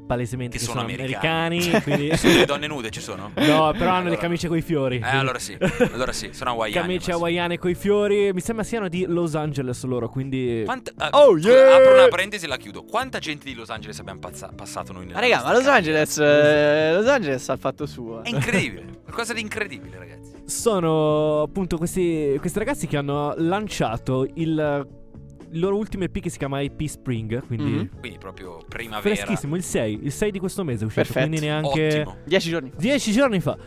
palesemente 0.09 0.57
Che 0.57 0.65
che, 0.65 0.65
sono 0.71 0.81
sono 0.81 0.93
americani. 0.93 1.59
americani. 1.59 1.83
quindi... 1.85 2.17
Sono 2.17 2.35
le 2.35 2.45
donne 2.47 2.67
nude 2.67 2.91
ci 2.91 3.01
sono? 3.01 3.31
No, 3.35 3.35
però 3.35 3.51
hanno 3.53 3.75
le 3.75 3.89
Allora- 4.09 4.17
camicie 4.17 4.49
coi 4.49 4.63
fiori. 4.63 4.97
Eh, 4.97 5.07
allora 5.07 5.39
sì. 5.39 5.57
Allora 5.93 6.13
sì, 6.13 6.31
sono 6.33 6.51
hawaiani. 6.51 6.81
Camicie 6.87 7.13
hawaiane 7.13 7.59
coi 7.59 7.75
fiori. 7.75 8.33
Mi 8.33 8.41
sembra 8.41 8.65
siano 8.65 8.89
di 8.89 9.05
Los 9.07 9.35
Angeles 9.35 9.83
loro, 9.85 10.09
quindi... 10.09 10.63
Quanta- 10.65 10.91
eh, 10.99 11.09
Oh, 11.13 11.37
yeah! 11.39 11.77
Apro 11.77 11.93
una 11.95 12.09
parentesi 12.09 12.47
e 12.47 12.49
la 12.49 12.57
chiudo. 12.57 12.83
Quanta 12.85 13.19
gente 13.19 13.45
di 13.45 13.55
Los 13.55 13.69
Angeles 13.71 13.99
abbiamo 14.01 14.19
pazza- 14.21 14.51
passato 14.55 14.93
noi 14.93 15.05
nella 15.07 15.21
Ma 15.21 15.21
raga, 15.21 15.43
ma 15.45 15.53
Los? 15.53 15.67
Angeles, 15.67 16.19
eh, 16.19 16.93
Los 16.95 17.07
Angeles 17.07 17.49
ha 17.51 17.57
fatto 17.57 17.87
suo. 17.87 18.23
È 18.25 18.29
incredibile. 18.31 18.87
Qualcosa 19.03 19.33
di 19.35 19.41
incredibile, 19.43 19.99
ragazzi. 19.99 20.33
Sono 20.47 21.43
appunto 21.43 21.77
questi, 21.77 22.37
questi 22.41 22.59
ragazzi 22.59 22.87
che 22.87 22.97
hanno 22.97 23.35
lanciato 23.37 24.27
il, 24.35 24.87
il 25.51 25.59
loro 25.61 25.77
ultimo 25.77 26.05
EP 26.05 26.19
che 26.21 26.31
si 26.31 26.39
chiama 26.39 26.61
EP 26.61 26.81
Spring. 26.85 27.45
Quindi... 27.47 27.71
Mhm. 27.71 27.91
Quindi 28.01 28.19
proprio 28.19 28.59
primavera. 28.69 29.15
Freschissimo, 29.15 29.57
il 29.57 29.63
6, 29.63 30.01
il 30.05 30.13
6 30.13 30.31
di 30.31 30.39
questo 30.39 30.65
mese 30.65 30.83
è 30.83 30.87
uscito, 30.87 31.03
Perfetto. 31.05 31.27
quindi 31.29 31.47
neanche 31.47 32.01
Ottimo. 32.01 32.17
Dieci 32.25 32.51
giorni 32.51 32.71
fa. 32.71 32.77
10 32.79 33.13
giorni 33.13 33.41
fa. 33.41 33.59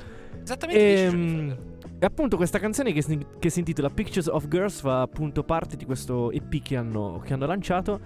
Esattamente 0.44 0.84
dieci 0.84 1.04
giorni 1.10 1.40
Ehm, 1.42 1.50
fa. 1.50 1.70
E 2.00 2.06
appunto 2.06 2.36
questa 2.36 2.58
canzone 2.58 2.94
che 2.94 3.02
si, 3.04 3.20
che 3.38 3.50
si 3.52 3.60
intitola 3.60 3.90
Pictures 3.90 4.26
of 4.28 4.48
Girls 4.48 4.80
fa 4.82 5.02
appunto 5.02 5.44
parte 5.44 5.76
di 5.78 5.86
questo 5.86 6.32
EP 6.32 6.62
che 6.62 6.76
hanno, 6.76 7.22
che 7.24 7.34
hanno 7.34 7.46
lanciato. 7.46 8.00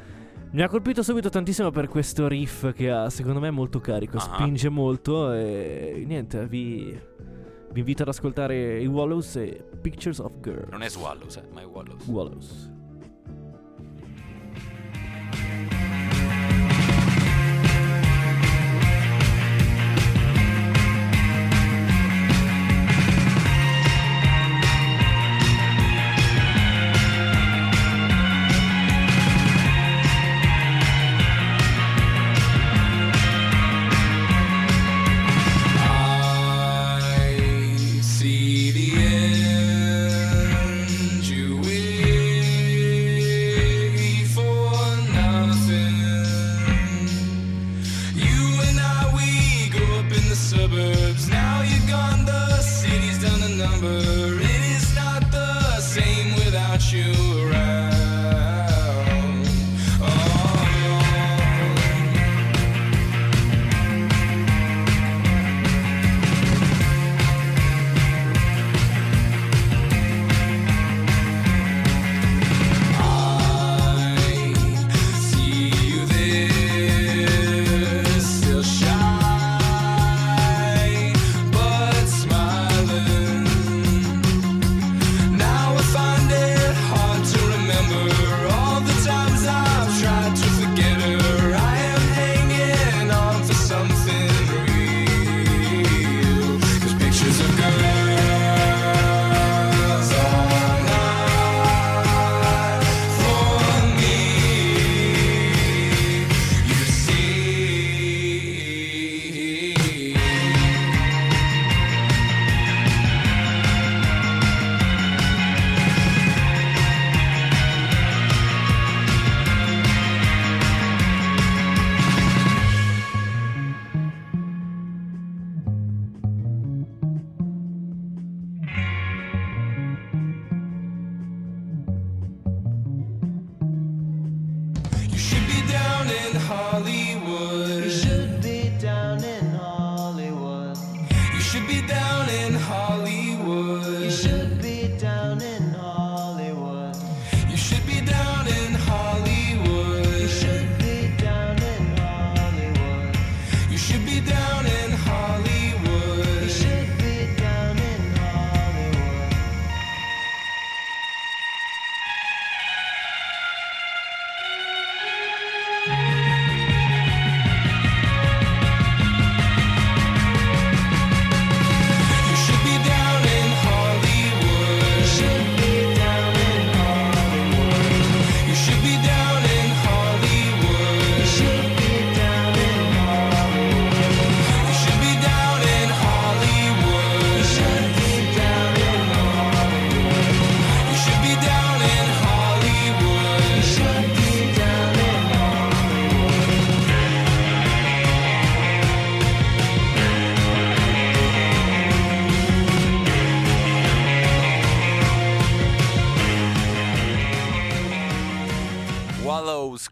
Mi 0.52 0.62
ha 0.62 0.68
colpito 0.68 1.02
subito 1.02 1.30
tantissimo 1.30 1.70
per 1.72 1.88
questo 1.88 2.28
riff 2.28 2.72
che 2.74 2.90
ha 2.92 3.10
secondo 3.10 3.40
me 3.40 3.52
molto 3.52 3.80
carico, 3.80 4.18
Ah. 4.18 4.20
spinge 4.20 4.70
molto 4.70 5.32
e 5.34 6.04
niente, 6.06 6.46
vi, 6.48 6.98
vi 7.72 7.80
invito 7.80 8.04
ad 8.04 8.10
ascoltare 8.10 8.82
i 8.82 8.86
Wallows 8.86 9.36
e 9.38 9.66
Pictures 9.82 10.20
of 10.20 10.40
Girls. 10.42 10.70
Non 10.72 10.82
è 10.82 10.90
Swallows, 10.90 11.36
eh, 11.38 11.44
ma 11.54 11.62
è 11.62 11.66
Wallows. 11.66 12.06
Wallows. 12.08 12.74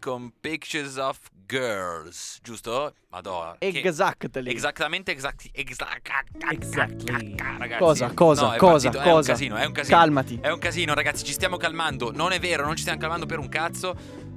Con 0.04 0.32
pictures 0.38 0.98
of 0.98 1.18
girls, 1.46 2.38
giusto? 2.42 2.92
Madonna. 3.08 3.56
che- 3.58 3.68
Exactly. 3.82 4.54
Esattamente, 4.54 5.12
exacti, 5.12 5.48
exact, 5.54 6.10
Exactly. 6.50 7.34
ragazzi. 7.58 7.78
Cosa, 7.82 8.10
cosa, 8.12 8.50
No, 8.50 8.56
cosa, 8.58 8.90
partito- 8.90 9.02
È 9.02 9.08
un 9.10 9.14
cosa? 9.16 9.32
casino, 9.32 9.56
è 9.56 9.64
un 9.64 9.72
casino. 9.72 9.96
Calmati. 9.96 10.38
È 10.42 10.50
un 10.50 10.58
casino, 10.58 10.92
ragazzi, 10.92 11.24
ci 11.24 11.32
stiamo 11.32 11.56
calmando. 11.56 12.12
Non 12.12 12.32
è 12.32 12.38
vero, 12.38 12.64
non 12.66 12.74
ci 12.74 12.82
stiamo 12.82 12.98
calmando 13.00 13.24
per 13.24 13.38
un 13.38 13.48
cazzo. 13.48 13.94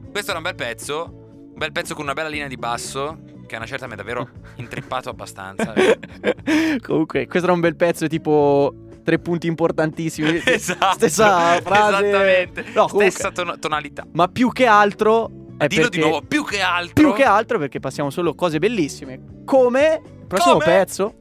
Questo 0.10 0.30
era 0.30 0.40
un 0.40 0.44
bel 0.46 0.56
pezzo. 0.56 1.04
Un 1.52 1.58
bel 1.58 1.72
pezzo 1.74 1.96
con 1.96 2.06
una 2.06 2.14
bella 2.14 2.30
linea 2.30 2.48
di 2.48 2.56
basso. 2.56 3.20
Che 3.46 3.56
a 3.56 3.58
una 3.58 3.68
certa 3.68 3.88
mi 3.88 3.94
ha 3.94 3.96
davvero 3.98 4.30
intrippato 4.56 5.10
abbastanza. 5.10 5.74
Comunque, 6.82 7.26
questo 7.28 7.46
era 7.46 7.54
un 7.54 7.60
bel 7.60 7.76
pezzo 7.76 8.08
tipo 8.08 8.74
tre 9.04 9.20
punti 9.20 9.48
importantissimi. 9.48 10.42
esatto. 10.46 10.94
Stessa 10.94 11.60
frase. 11.62 12.08
Esattamente. 12.08 12.62
No, 12.74 12.88
comunque, 12.88 13.10
Stessa 13.10 13.32
ton- 13.32 13.58
tonalità. 13.60 14.06
Ma 14.14 14.28
più 14.30 14.52
che 14.52 14.66
altro 14.66 15.30
è 15.58 15.68
Dillo 15.68 15.90
di 15.90 16.00
nuovo, 16.00 16.22
più 16.22 16.44
che 16.44 16.62
altro. 16.62 16.94
Più 16.94 17.14
che 17.14 17.24
altro 17.24 17.58
perché 17.58 17.80
passiamo 17.80 18.10
solo 18.10 18.36
cose 18.36 18.60
bellissime. 18.60 19.20
Come 19.46 20.02
prossimo 20.28 20.54
Come? 20.54 20.66
pezzo. 20.66 21.14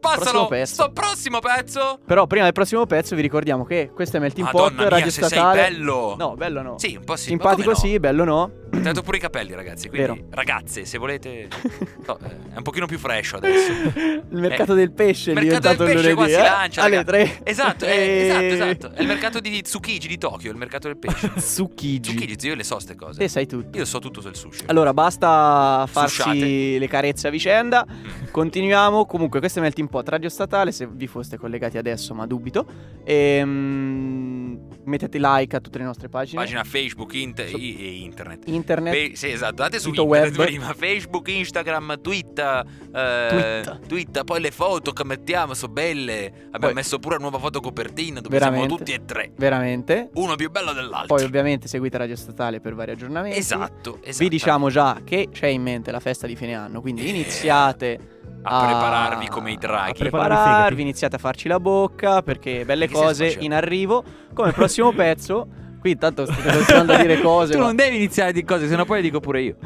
Passalo, 0.00 0.20
prossimo 0.22 0.46
pezzo. 0.48 0.72
sto 0.74 0.90
prossimo 0.92 1.38
pezzo. 1.40 1.98
Però 2.06 2.26
prima 2.26 2.44
del 2.44 2.52
prossimo 2.52 2.86
pezzo 2.86 3.14
vi 3.14 3.22
ricordiamo 3.22 3.64
che 3.64 3.90
questo 3.94 4.16
è 4.16 4.20
Melting 4.20 4.48
Pot, 4.50 4.60
Madonna 4.72 4.80
mia, 4.80 4.88
radio 4.88 5.10
se 5.10 5.20
sei 5.20 5.28
statale. 5.28 5.60
bello. 5.62 6.14
No, 6.18 6.34
bello 6.36 6.62
no. 6.62 6.78
Sì, 6.78 6.96
un 6.96 7.04
po' 7.04 7.16
sì. 7.16 7.26
Simpatico 7.28 7.70
no? 7.70 7.76
sì, 7.76 7.98
bello 8.00 8.24
no. 8.24 8.40
Ho 8.72 8.76
tagliato 8.82 9.02
pure 9.02 9.16
i 9.16 9.20
capelli, 9.20 9.52
ragazzi. 9.54 9.88
Quindi, 9.88 10.06
Vero. 10.06 10.26
ragazze, 10.30 10.84
se 10.84 10.96
volete. 10.96 11.48
no, 12.06 12.18
eh, 12.22 12.52
è 12.54 12.56
un 12.56 12.62
pochino 12.62 12.86
più 12.86 12.98
fresh 12.98 13.34
adesso. 13.34 13.72
Il 13.72 14.26
mercato 14.30 14.72
Eh, 14.72 14.76
del 14.76 14.92
pesce 14.92 15.32
è 15.32 15.38
Il 15.38 15.44
mercato 15.44 15.68
del 15.84 15.92
pesce 15.92 16.08
il 16.08 16.14
qua 16.14 16.24
lunedì, 16.24 16.32
si 16.32 16.38
eh? 16.38 16.42
lancia. 16.50 16.82
Alle 16.82 17.04
tre. 17.04 17.40
Esatto, 17.42 17.84
è, 17.84 17.90
E- 17.90 18.26
esatto, 18.26 18.44
esatto. 18.44 18.90
È 18.96 19.00
il 19.02 19.06
mercato 19.08 19.40
di 19.40 19.60
Tsukiji 19.62 20.06
di 20.08 20.16
Tokyo, 20.18 20.50
il 20.50 20.56
mercato 20.56 20.86
del 20.86 20.96
pesce. 20.96 21.32
Tsukiji. 21.36 22.00
Tsukiji, 22.14 22.34
zio, 22.38 22.50
io 22.50 22.56
le 22.56 22.64
so 22.64 22.78
ste 22.78 22.94
cose. 22.94 23.18
Te 23.18 23.28
sai 23.28 23.46
tutto. 23.46 23.76
Io 23.76 23.84
so 23.84 23.98
tutto 23.98 24.20
sul 24.20 24.34
sushi. 24.36 24.62
Allora, 24.66 24.94
basta 24.94 25.84
farsi 25.90 26.14
Susciate. 26.22 26.78
le 26.78 26.88
carezze 26.88 27.26
a 27.28 27.30
vicenda. 27.30 27.84
Mm. 27.90 28.30
Continuiamo. 28.30 29.04
Comunque, 29.04 29.40
questo 29.40 29.58
è 29.58 29.62
Melting 29.62 29.88
Pot 29.90 30.08
Radio 30.08 30.28
Statale. 30.28 30.72
Se 30.72 30.86
vi 30.86 31.06
foste 31.06 31.36
collegati 31.36 31.76
adesso, 31.76 32.14
ma 32.14 32.26
dubito. 32.26 32.64
Ehm, 33.04 34.58
mettete 34.84 35.18
like 35.20 35.56
a 35.56 35.60
tutte 35.60 35.78
le 35.78 35.84
nostre 35.84 36.08
pagine. 36.08 36.40
Pagina 36.40 36.64
Facebook 36.64 37.12
inter- 37.14 37.48
So- 37.48 37.56
i- 37.56 37.76
e 37.78 37.88
internet. 38.02 38.48
Internet. 38.48 38.92
Fe- 38.94 39.16
sì, 39.16 39.30
esatto, 39.30 39.54
date 39.56 39.78
su 39.78 39.88
internet 39.88 40.36
web. 40.36 40.46
prima, 40.46 40.72
Facebook, 40.74 41.28
Instagram, 41.28 42.00
Twitter, 42.00 42.64
eh, 42.94 43.28
Twitter. 43.30 43.80
Twitter, 43.86 44.24
poi 44.24 44.40
le 44.40 44.50
foto 44.50 44.92
che 44.92 45.04
mettiamo 45.04 45.54
sono 45.54 45.72
belle. 45.72 46.26
Abbiamo 46.26 46.58
Poi- 46.58 46.74
messo 46.74 46.98
pure 46.98 47.16
una 47.16 47.24
nuova 47.28 47.38
foto 47.38 47.60
copertina 47.60 48.20
dove 48.20 48.38
siamo 48.38 48.66
tutti 48.66 48.92
e 48.92 49.04
tre, 49.04 49.32
Veramente. 49.36 50.10
uno 50.14 50.34
più 50.36 50.50
bello 50.50 50.72
dell'altro. 50.72 51.14
Poi, 51.16 51.24
ovviamente, 51.24 51.68
seguite 51.68 51.98
Radio 51.98 52.16
Statale 52.16 52.60
per 52.60 52.74
vari 52.74 52.92
aggiornamenti. 52.92 53.38
esatto, 53.38 53.98
esatto. 54.02 54.24
Vi 54.24 54.28
diciamo 54.28 54.68
già 54.70 55.00
che 55.04 55.28
c'è 55.32 55.46
in 55.48 55.62
mente 55.62 55.90
la 55.90 56.00
festa 56.00 56.26
di 56.26 56.36
fine 56.36 56.54
anno. 56.54 56.80
Quindi 56.80 57.04
Eh, 57.04 57.08
iniziate 57.08 58.18
a 58.42 58.64
prepararvi 58.64 59.28
come 59.28 59.50
i 59.52 59.54
A 59.54 59.58
draghi. 59.58 59.90
i 59.90 59.98
prepararvi, 59.98 60.80
iniziate 60.82 61.16
a 61.16 61.18
farci 61.18 61.48
la 61.48 61.60
bocca 61.60 62.22
perché 62.22 62.64
belle 62.64 62.86
Che 62.86 62.92
cose 62.94 63.36
in 63.40 63.52
arrivo. 63.52 64.02
Come 64.34 64.48
il 64.48 64.54
prossimo 64.54 64.92
pezzo. 64.92 65.46
Qui 65.80 65.92
intanto 65.92 66.26
state 66.26 66.56
continuando 66.56 66.92
a 66.92 66.96
dire 66.98 67.20
cose. 67.22 67.52
Tu 67.52 67.58
ma- 67.58 67.66
non 67.66 67.76
devi 67.76 67.96
iniziare 67.96 68.32
di 68.32 68.44
cose, 68.44 68.68
sennò 68.68 68.84
poi 68.84 68.96
le 68.96 69.02
dico 69.02 69.20
pure 69.20 69.40
io. 69.42 69.56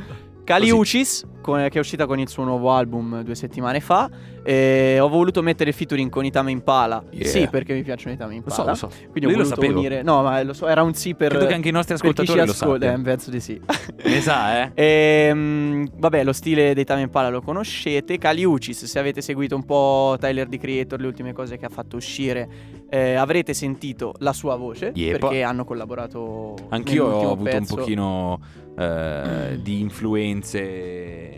Kali 0.45 0.71
Uchis, 0.71 1.25
con- 1.44 1.68
che 1.68 1.76
è 1.76 1.78
uscita 1.78 2.07
con 2.07 2.18
il 2.18 2.28
suo 2.28 2.42
nuovo 2.42 2.72
album 2.72 3.22
due 3.22 3.35
settimane 3.35 3.80
fa. 3.80 4.09
E 4.42 4.98
ho 4.98 5.09
voluto 5.09 5.42
mettere 5.42 5.70
il 5.70 5.76
featuring 5.76 6.09
con 6.11 6.24
Itame 6.24 6.50
Impala. 6.50 7.02
Yeah. 7.11 7.26
Sì, 7.28 7.48
perché 7.48 7.74
mi 7.74 7.83
piacciono 7.83 8.14
Itame 8.14 8.30
Lo 8.30 8.37
Impala. 8.38 8.74
so, 8.74 8.87
lo 8.87 8.92
so. 8.92 8.98
Quindi 9.11 9.26
ho 9.26 9.28
Lui 9.37 9.48
lo 9.48 9.54
voluto 9.54 9.78
unire. 9.78 10.02
No, 10.02 10.22
ma 10.22 10.42
lo 10.42 10.54
so, 10.54 10.66
era 10.66 10.83
un 10.83 10.94
sì 10.94 11.14
per. 11.14 11.28
Credo 11.30 11.46
che 11.46 11.54
anche 11.54 11.68
i 11.68 11.72
nostri 11.72 11.94
ascoltatori 11.94 12.38
lo 12.38 12.44
ascolta. 12.50 12.87
sappiano. 12.87 13.00
Eh, 13.00 13.04
penso 13.04 13.30
di 13.30 13.40
sì. 13.40 13.61
Ne 14.04 14.20
sa, 14.20 14.62
eh? 14.62 14.70
Ehm, 14.74 15.88
vabbè, 15.96 16.24
lo 16.24 16.33
stile 16.33 16.72
dei 16.74 16.85
Tame 16.85 17.02
Impala 17.02 17.28
lo 17.28 17.40
conoscete. 17.42 18.16
Kali 18.18 18.44
Uchis, 18.44 18.85
se 18.85 18.98
avete 18.98 19.20
seguito 19.20 19.54
un 19.57 19.64
po' 19.64 20.16
Tyler 20.18 20.48
the 20.48 20.59
Creator, 20.59 21.00
le 21.00 21.07
ultime 21.07 21.33
cose 21.33 21.57
che 21.57 21.66
ha 21.66 21.70
fatto 21.70 21.96
uscire, 21.96 22.48
eh, 22.88 23.14
avrete 23.14 23.52
sentito 23.54 24.14
la 24.18 24.33
sua 24.33 24.57
voce. 24.57 24.92
Yep. 24.94 25.18
Perché 25.18 25.42
hanno 25.42 25.64
collaborato. 25.64 26.54
Anch'io 26.68 27.07
ho 27.07 27.33
avuto 27.33 27.50
pezzo. 27.50 27.74
un 27.74 27.78
pochino 27.80 28.40
eh, 28.78 29.59
di 29.61 29.80
influenze 29.80 31.34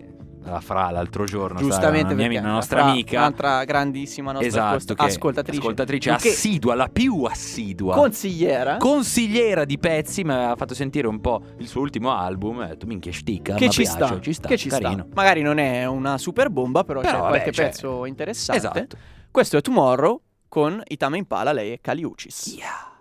da 0.50 0.60
Fra 0.60 0.90
l'altro 0.90 1.24
giorno. 1.24 1.58
Giustamente, 1.58 2.14
una, 2.14 2.26
mia- 2.28 2.40
una 2.40 2.52
nostra 2.52 2.80
Fra, 2.82 2.90
amica. 2.90 3.18
un'altra 3.18 3.64
grandissima 3.64 4.32
nostra 4.32 4.48
esatto, 4.48 4.94
ascoltatrice. 4.96 5.58
ascoltatrice 5.60 6.10
assidua, 6.10 6.74
la 6.74 6.88
più 6.88 7.24
assidua. 7.24 7.94
Consigliera. 7.94 8.76
consigliera 8.76 9.64
di 9.64 9.78
pezzi, 9.78 10.24
mi 10.24 10.32
aveva 10.32 10.56
fatto 10.56 10.74
sentire 10.74 11.06
un 11.08 11.20
po' 11.20 11.42
il 11.58 11.66
suo 11.66 11.80
ultimo 11.80 12.12
album. 12.16 12.60
E 12.60 12.64
ho 12.64 12.68
detto, 12.68 12.86
minchia, 12.86 13.12
stica. 13.12 13.54
che 13.54 13.68
ci 13.68 13.82
piace, 13.82 13.96
sta, 13.96 14.20
ci 14.20 14.32
sta, 14.32 14.48
che 14.48 14.56
ci 14.56 14.68
carino. 14.68 15.04
sta. 15.04 15.06
Magari 15.14 15.42
non 15.42 15.58
è 15.58 15.84
una 15.86 16.18
super 16.18 16.50
bomba, 16.50 16.84
però, 16.84 17.00
Però, 17.00 17.12
c'è 17.12 17.18
vabbè, 17.18 17.28
qualche 17.30 17.50
c'è. 17.50 17.64
pezzo 17.64 18.04
interessante. 18.06 18.58
Esatto. 18.60 18.96
Questo 19.30 19.56
è 19.56 19.60
Tomorrow 19.60 20.20
con 20.48 20.80
Itame 20.86 21.18
Impala, 21.18 21.52
lei 21.52 21.72
è 21.72 21.80
Kali 21.80 22.04
Uchis. 22.04 22.54
Yeah. 22.56 22.94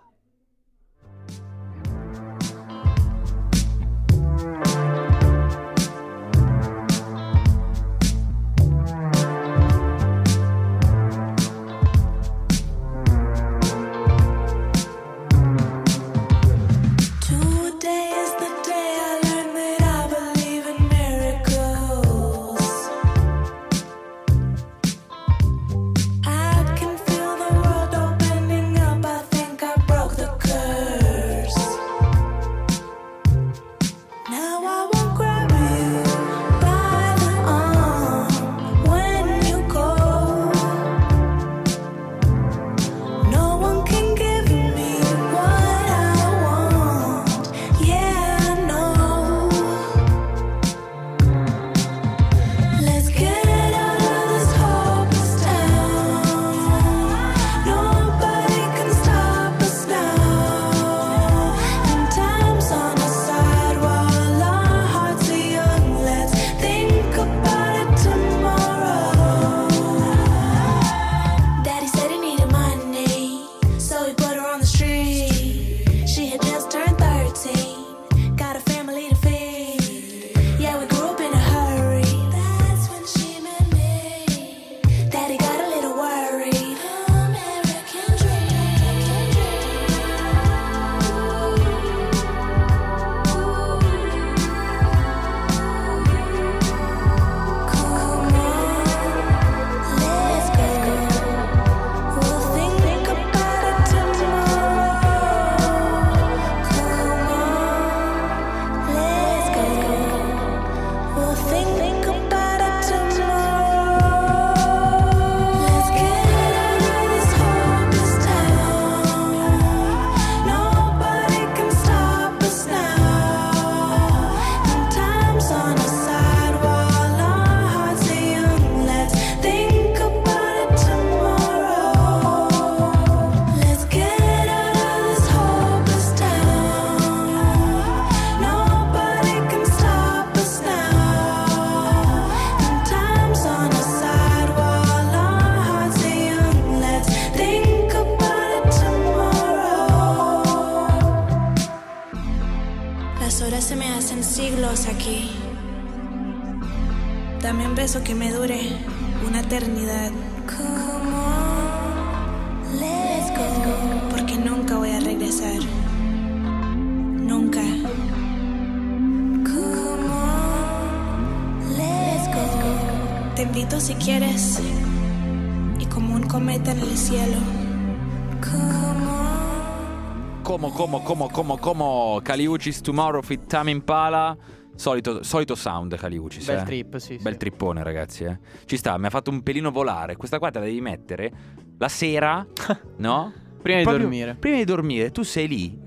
Como, 181.02 181.02
como, 181.04 181.28
como, 181.28 181.58
como, 181.58 182.20
Caliucis 182.22 182.80
Tomorrow 182.80 183.22
fit 183.22 183.46
Time 183.46 183.70
Impala. 183.70 184.36
Solito, 184.74 185.22
solito 185.22 185.54
sound 185.54 185.96
Caliucis. 185.96 186.46
Bel 186.46 186.58
eh. 186.58 186.62
trip, 186.64 186.96
sì, 186.98 187.16
Bel 187.16 187.32
sì. 187.32 187.38
trippone, 187.38 187.82
ragazzi. 187.82 188.24
Eh. 188.24 188.38
Ci 188.66 188.76
sta, 188.76 188.98
mi 188.98 189.06
ha 189.06 189.10
fatto 189.10 189.30
un 189.30 189.42
pelino 189.42 189.70
volare. 189.70 190.16
Questa 190.16 190.38
qua 190.38 190.50
te 190.50 190.58
la 190.58 190.66
devi 190.66 190.80
mettere 190.82 191.32
la 191.78 191.88
sera, 191.88 192.46
no? 192.98 193.32
Prima 193.62 193.78
di 193.78 193.84
Proprio- 193.84 194.04
dormire. 194.04 194.34
Prima 194.38 194.56
di 194.56 194.64
dormire, 194.64 195.10
tu 195.10 195.22
sei 195.22 195.48
lì 195.48 195.78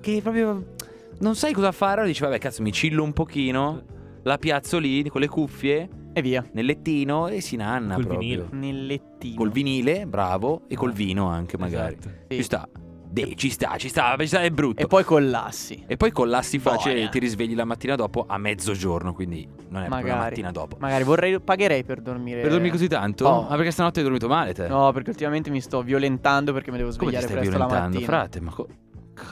che 0.00 0.20
proprio 0.22 0.74
non 1.18 1.34
sai 1.34 1.52
cosa 1.52 1.72
fare. 1.72 1.92
Allora 1.94 2.06
dici, 2.06 2.22
vabbè, 2.22 2.38
cazzo, 2.38 2.62
mi 2.62 2.72
cillo 2.72 3.02
un 3.02 3.12
pochino. 3.12 3.82
La 4.22 4.38
piazzo 4.38 4.78
lì 4.78 5.06
con 5.08 5.20
le 5.20 5.28
cuffie 5.28 5.88
E 6.12 6.22
via. 6.22 6.44
nel 6.52 6.64
lettino 6.64 7.28
e 7.28 7.40
si 7.40 7.56
nanna 7.56 7.94
Col 7.94 8.06
proprio. 8.06 8.28
vinile. 8.28 8.48
Nel 8.52 8.86
lettino. 8.86 9.36
Col 9.36 9.50
vinile, 9.50 10.06
bravo, 10.06 10.62
e 10.68 10.74
col 10.74 10.92
vino 10.92 11.26
anche 11.28 11.56
magari. 11.58 11.96
Esatto. 11.98 12.16
Sì. 12.28 12.36
Ci 12.36 12.42
sta. 12.42 12.68
De, 13.10 13.32
ci 13.36 13.48
sta, 13.48 13.76
ci 13.78 13.88
sta, 13.88 14.14
ci 14.18 14.26
sta, 14.26 14.42
è 14.42 14.50
brutto. 14.50 14.82
E 14.82 14.86
poi 14.86 15.02
collassi. 15.02 15.82
E 15.86 15.96
poi 15.96 16.10
collassi 16.12 16.58
facile 16.58 16.94
Boia. 16.94 17.06
e 17.06 17.08
ti 17.08 17.18
risvegli 17.18 17.54
la 17.54 17.64
mattina 17.64 17.94
dopo 17.96 18.24
a 18.28 18.36
mezzogiorno, 18.38 19.14
quindi 19.14 19.48
non 19.70 19.82
è 19.82 19.86
proprio 19.86 20.08
la 20.08 20.14
Magari. 20.14 20.28
mattina 20.30 20.50
dopo. 20.52 20.76
Magari 20.78 21.04
vorrei, 21.04 21.40
pagherei 21.40 21.84
per 21.84 22.00
dormire. 22.02 22.42
Per 22.42 22.50
dormire 22.50 22.70
così 22.70 22.86
tanto? 22.86 23.26
Oh. 23.26 23.48
Ah, 23.48 23.56
perché 23.56 23.70
stanotte 23.70 23.98
hai 24.00 24.04
dormito 24.04 24.28
male 24.28 24.52
te? 24.52 24.68
No, 24.68 24.92
perché 24.92 25.10
ultimamente 25.10 25.48
mi 25.50 25.60
sto 25.62 25.82
violentando 25.82 26.52
perché 26.52 26.70
mi 26.70 26.76
devo 26.76 26.90
Come 26.96 27.10
ti 27.12 27.16
svegliare 27.16 27.26
stai 27.26 27.38
presto 27.38 27.58
la 27.58 27.66
violentando, 27.66 27.98
mattina. 27.98 28.16
frate? 28.18 28.40
Ma 28.40 28.50
co- 28.50 28.68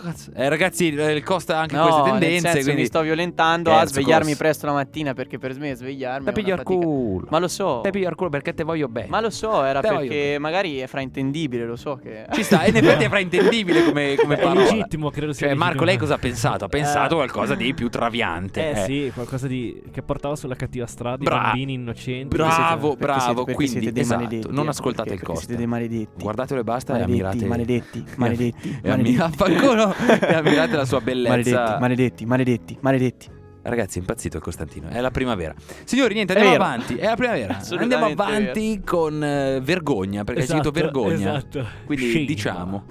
cazzo. 0.03 0.31
Eh, 0.35 0.49
ragazzi, 0.49 0.95
eh, 0.95 1.23
costa 1.23 1.59
anche 1.59 1.77
No, 1.77 1.83
queste 1.85 2.03
tendenze, 2.11 2.41
senso, 2.49 2.63
quindi 2.65 2.81
mi 2.83 2.87
sto 2.87 3.01
violentando 3.03 3.71
Scherzo, 3.71 3.85
a 3.85 3.93
svegliarmi 3.93 4.29
cos. 4.31 4.37
presto 4.37 4.67
la 4.67 4.73
mattina 4.73 5.15
perché 5.15 5.39
per 5.39 5.59
me 5.59 5.75
svegliarmi 5.75 6.25
Te 6.27 6.33
pigliar 6.33 6.63
culo. 6.63 7.27
Ma 7.31 7.39
lo 7.39 7.49
so. 7.49 7.81
Te 7.83 7.91
pigliar 7.91 8.15
culo 8.15 8.31
perché 8.31 8.55
te 8.55 8.65
voglio 8.65 8.89
bene. 8.89 9.09
Ma 9.09 9.21
lo 9.21 9.31
so, 9.31 9.63
era 9.65 9.81
Te 9.81 9.89
perché 9.89 10.37
magari 10.39 10.79
è 10.79 10.87
fraintendibile, 10.87 11.65
lo 11.65 11.77
so 11.77 11.97
che 11.97 12.27
Ci 12.33 12.43
sta, 12.43 12.63
e 12.63 12.71
in 12.71 12.77
effetti 12.77 13.05
è 13.05 13.09
fraintendibile 13.09 13.85
come, 13.85 14.15
come 14.21 14.37
È 14.37 14.43
parola. 14.43 14.63
legittimo, 14.63 15.11
credo 15.11 15.33
sia 15.33 15.47
Cioè, 15.49 15.57
Marco, 15.57 15.85
legittimo. 15.85 15.91
lei 15.91 15.97
cosa 15.99 16.15
ha 16.15 16.19
pensato? 16.19 16.65
Ha 16.65 16.69
pensato 16.69 17.15
Eh. 17.15 17.17
qualcosa 17.17 17.55
di 17.55 17.75
più 17.75 17.89
traviante. 17.89 18.71
Eh, 18.71 18.85
sì, 18.85 19.11
qualcosa 19.15 19.47
di 19.47 19.83
che 19.93 20.03
portava 20.03 20.37
sulla 20.37 20.55
cattiva 20.57 20.87
strada 20.87 21.17
Bra- 21.23 21.37
i 21.37 21.41
bambini 21.43 21.73
innocenti. 21.75 22.35
Bravo, 22.37 22.91
perché 22.91 22.97
bravo. 23.05 23.21
siete- 23.21 23.35
perché 23.37 23.53
quindi, 23.55 23.73
siete 23.73 23.93
dei 23.93 24.03
esatto, 24.03 24.23
maledetti, 24.23 24.49
non 24.55 24.67
eh, 24.67 24.69
ascoltate 24.69 25.09
perché- 25.09 25.23
il 25.23 25.29
costa. 25.29 25.41
siete 25.45 25.57
dei 25.57 25.67
maledetti. 25.67 26.23
Guardatelo 26.23 26.61
e 26.61 26.65
basta 26.65 26.93
Maledetti, 26.93 27.19
e 27.19 27.23
ammirate. 27.25 27.47
maledetti, 27.47 28.05
maledetti, 28.17 28.79
E 28.83 28.91
ammi- 28.91 29.17
maledetti. 29.17 29.55
affanculo, 29.83 30.27
e 30.31 30.35
ammirate 30.35 30.77
la 30.77 30.85
sua 30.85 31.01
bellezza. 31.01 31.79
Maledetti, 31.79 31.79
maledetti, 31.81 32.25
maledetti, 32.27 32.79
maledetti. 32.81 33.29
Ragazzi, 33.63 33.99
è 33.99 34.01
impazzito 34.01 34.39
Costantino. 34.39 34.89
È 34.89 35.01
la 35.01 35.11
primavera. 35.11 35.53
Signori, 35.85 36.15
niente, 36.15 36.35
È 36.35 36.37
andiamo 36.37 36.57
vero. 36.57 36.71
avanti. 36.73 36.95
È 36.97 37.05
la 37.07 37.17
primavera. 37.17 37.61
Andiamo 37.79 38.05
avanti 38.07 38.81
con 38.85 39.25
eh, 39.25 39.61
vergogna, 39.61 40.23
perché 40.23 40.41
hai 40.43 40.47
Esatto, 40.47 40.71
scritto 40.71 40.81
vergogna. 40.81 41.37
Esatto. 41.37 41.67
Quindi 41.85 42.11
Shame. 42.11 42.25
diciamo. 42.27 42.85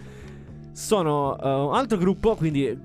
Sono 0.73 1.37
eh, 1.41 1.47
un 1.47 1.73
altro 1.75 1.97
gruppo, 1.97 2.35
quindi 2.35 2.77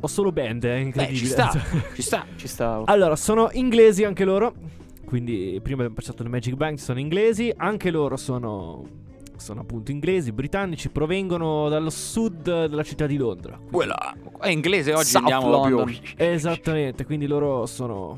ho 0.00 0.06
solo 0.06 0.30
band, 0.30 0.64
è 0.64 0.74
Beh, 0.74 0.80
incredibile. 0.80 1.16
ci 1.18 1.26
sta, 1.26 1.50
ci 1.94 2.02
sta. 2.02 2.26
Ci 2.36 2.46
stavo. 2.48 2.84
Allora, 2.84 3.16
sono 3.16 3.48
inglesi 3.52 4.04
anche 4.04 4.24
loro. 4.24 4.54
Quindi 5.06 5.58
prima 5.62 5.78
abbiamo 5.78 5.94
passato 5.94 6.22
le 6.22 6.28
Magic 6.28 6.54
Bank, 6.54 6.78
sono 6.78 7.00
inglesi, 7.00 7.50
anche 7.56 7.90
loro 7.90 8.18
sono 8.18 8.84
sono 9.38 9.60
appunto 9.60 9.90
inglesi, 9.90 10.32
britannici, 10.32 10.88
provengono 10.90 11.68
dallo 11.68 11.90
sud 11.90 12.42
della 12.66 12.82
città 12.82 13.06
di 13.06 13.16
Londra. 13.16 13.58
Quella. 13.70 14.14
È 14.40 14.48
inglese 14.48 14.92
oggi 14.92 15.04
South 15.10 15.22
andiamo 15.30 15.50
London. 15.50 15.84
più. 15.86 15.96
Esattamente, 16.16 17.04
quindi 17.04 17.26
loro 17.26 17.66
sono 17.66 18.16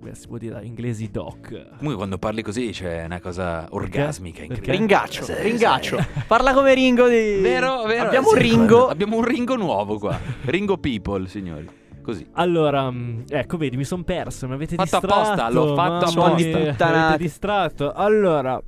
beh, 0.00 0.14
si 0.14 0.26
può 0.28 0.36
dire 0.38 0.64
inglesi 0.64 1.10
doc. 1.10 1.48
Comunque 1.48 1.94
quando 1.96 2.18
parli 2.18 2.42
così 2.42 2.70
c'è 2.72 3.04
una 3.04 3.20
cosa 3.20 3.66
orgasmica 3.70 4.38
Perché? 4.40 4.54
incredibile. 4.54 4.76
Ringaccio, 4.76 5.22
Sì, 5.24 5.34
ringaccio. 5.40 5.98
sì. 6.00 6.06
Parla 6.26 6.52
come 6.52 6.74
Ringo 6.74 7.08
di... 7.08 7.38
Vero, 7.40 7.82
vero. 7.84 8.06
Abbiamo 8.06 8.28
sì, 8.28 8.34
un 8.34 8.40
Ringo. 8.40 8.88
Abbiamo 8.88 9.16
un 9.16 9.24
Ringo 9.24 9.56
nuovo 9.56 9.98
qua. 9.98 10.18
Ringo 10.42 10.76
People, 10.78 11.26
signori. 11.28 11.66
Così. 12.02 12.26
Allora, 12.32 12.90
mh, 12.90 13.24
ecco, 13.30 13.56
vedi, 13.56 13.78
mi 13.78 13.84
sono 13.84 14.02
perso, 14.02 14.46
mi 14.46 14.52
avete 14.52 14.74
Fatto 14.74 14.98
distratto. 14.98 15.14
apposta, 15.14 15.48
l'ho 15.50 15.74
fatto 15.74 16.04
apposta. 16.04 16.58
Puttanate. 16.58 16.84
avete 16.84 17.22
distratto. 17.22 17.92
Allora, 17.92 18.60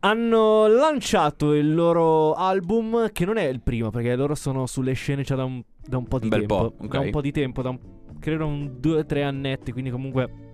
hanno 0.00 0.66
lanciato 0.66 1.52
il 1.54 1.74
loro 1.74 2.34
album, 2.34 3.10
che 3.12 3.24
non 3.24 3.36
è 3.36 3.44
il 3.44 3.60
primo, 3.60 3.90
perché 3.90 4.14
loro 4.16 4.34
sono 4.34 4.66
sulle 4.66 4.92
scene 4.94 5.22
già 5.22 5.34
da 5.34 5.44
un, 5.44 5.62
da 5.86 5.96
un 5.98 6.06
po' 6.06 6.18
di 6.18 6.24
Un 6.24 6.30
bel 6.30 6.38
tempo. 6.40 6.54
po', 6.70 6.84
ok. 6.84 6.90
Da 6.90 7.00
un 7.00 7.10
po' 7.10 7.20
di 7.20 7.32
tempo, 7.32 7.62
da 7.62 7.68
un, 7.70 7.78
credo 8.18 8.46
un 8.46 8.76
due 8.80 8.98
o 9.00 9.04
tre 9.06 9.22
annetti, 9.22 9.72
quindi 9.72 9.90
comunque... 9.90 10.48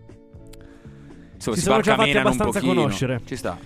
Insomma, 1.34 1.56
Si 1.56 1.62
si 1.62 1.68
sono 1.68 1.80
già 1.80 1.94
fatti 1.96 2.16
abbastanza 2.16 2.60
conoscere. 2.60 3.20
Ci 3.24 3.36
sta. 3.36 3.58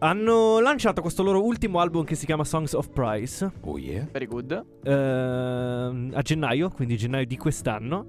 Hanno 0.00 0.60
lanciato 0.60 1.00
questo 1.00 1.22
loro 1.22 1.42
ultimo 1.42 1.78
album 1.80 2.04
che 2.04 2.14
si 2.16 2.26
chiama 2.26 2.44
Songs 2.44 2.74
of 2.74 2.90
Price 2.90 3.50
Oh 3.62 3.78
yeah. 3.78 4.06
Very 4.12 4.26
good. 4.26 4.62
ehm, 4.82 6.10
a 6.12 6.20
gennaio, 6.20 6.68
quindi 6.68 6.96
gennaio 6.98 7.24
di 7.24 7.36
quest'anno. 7.38 8.06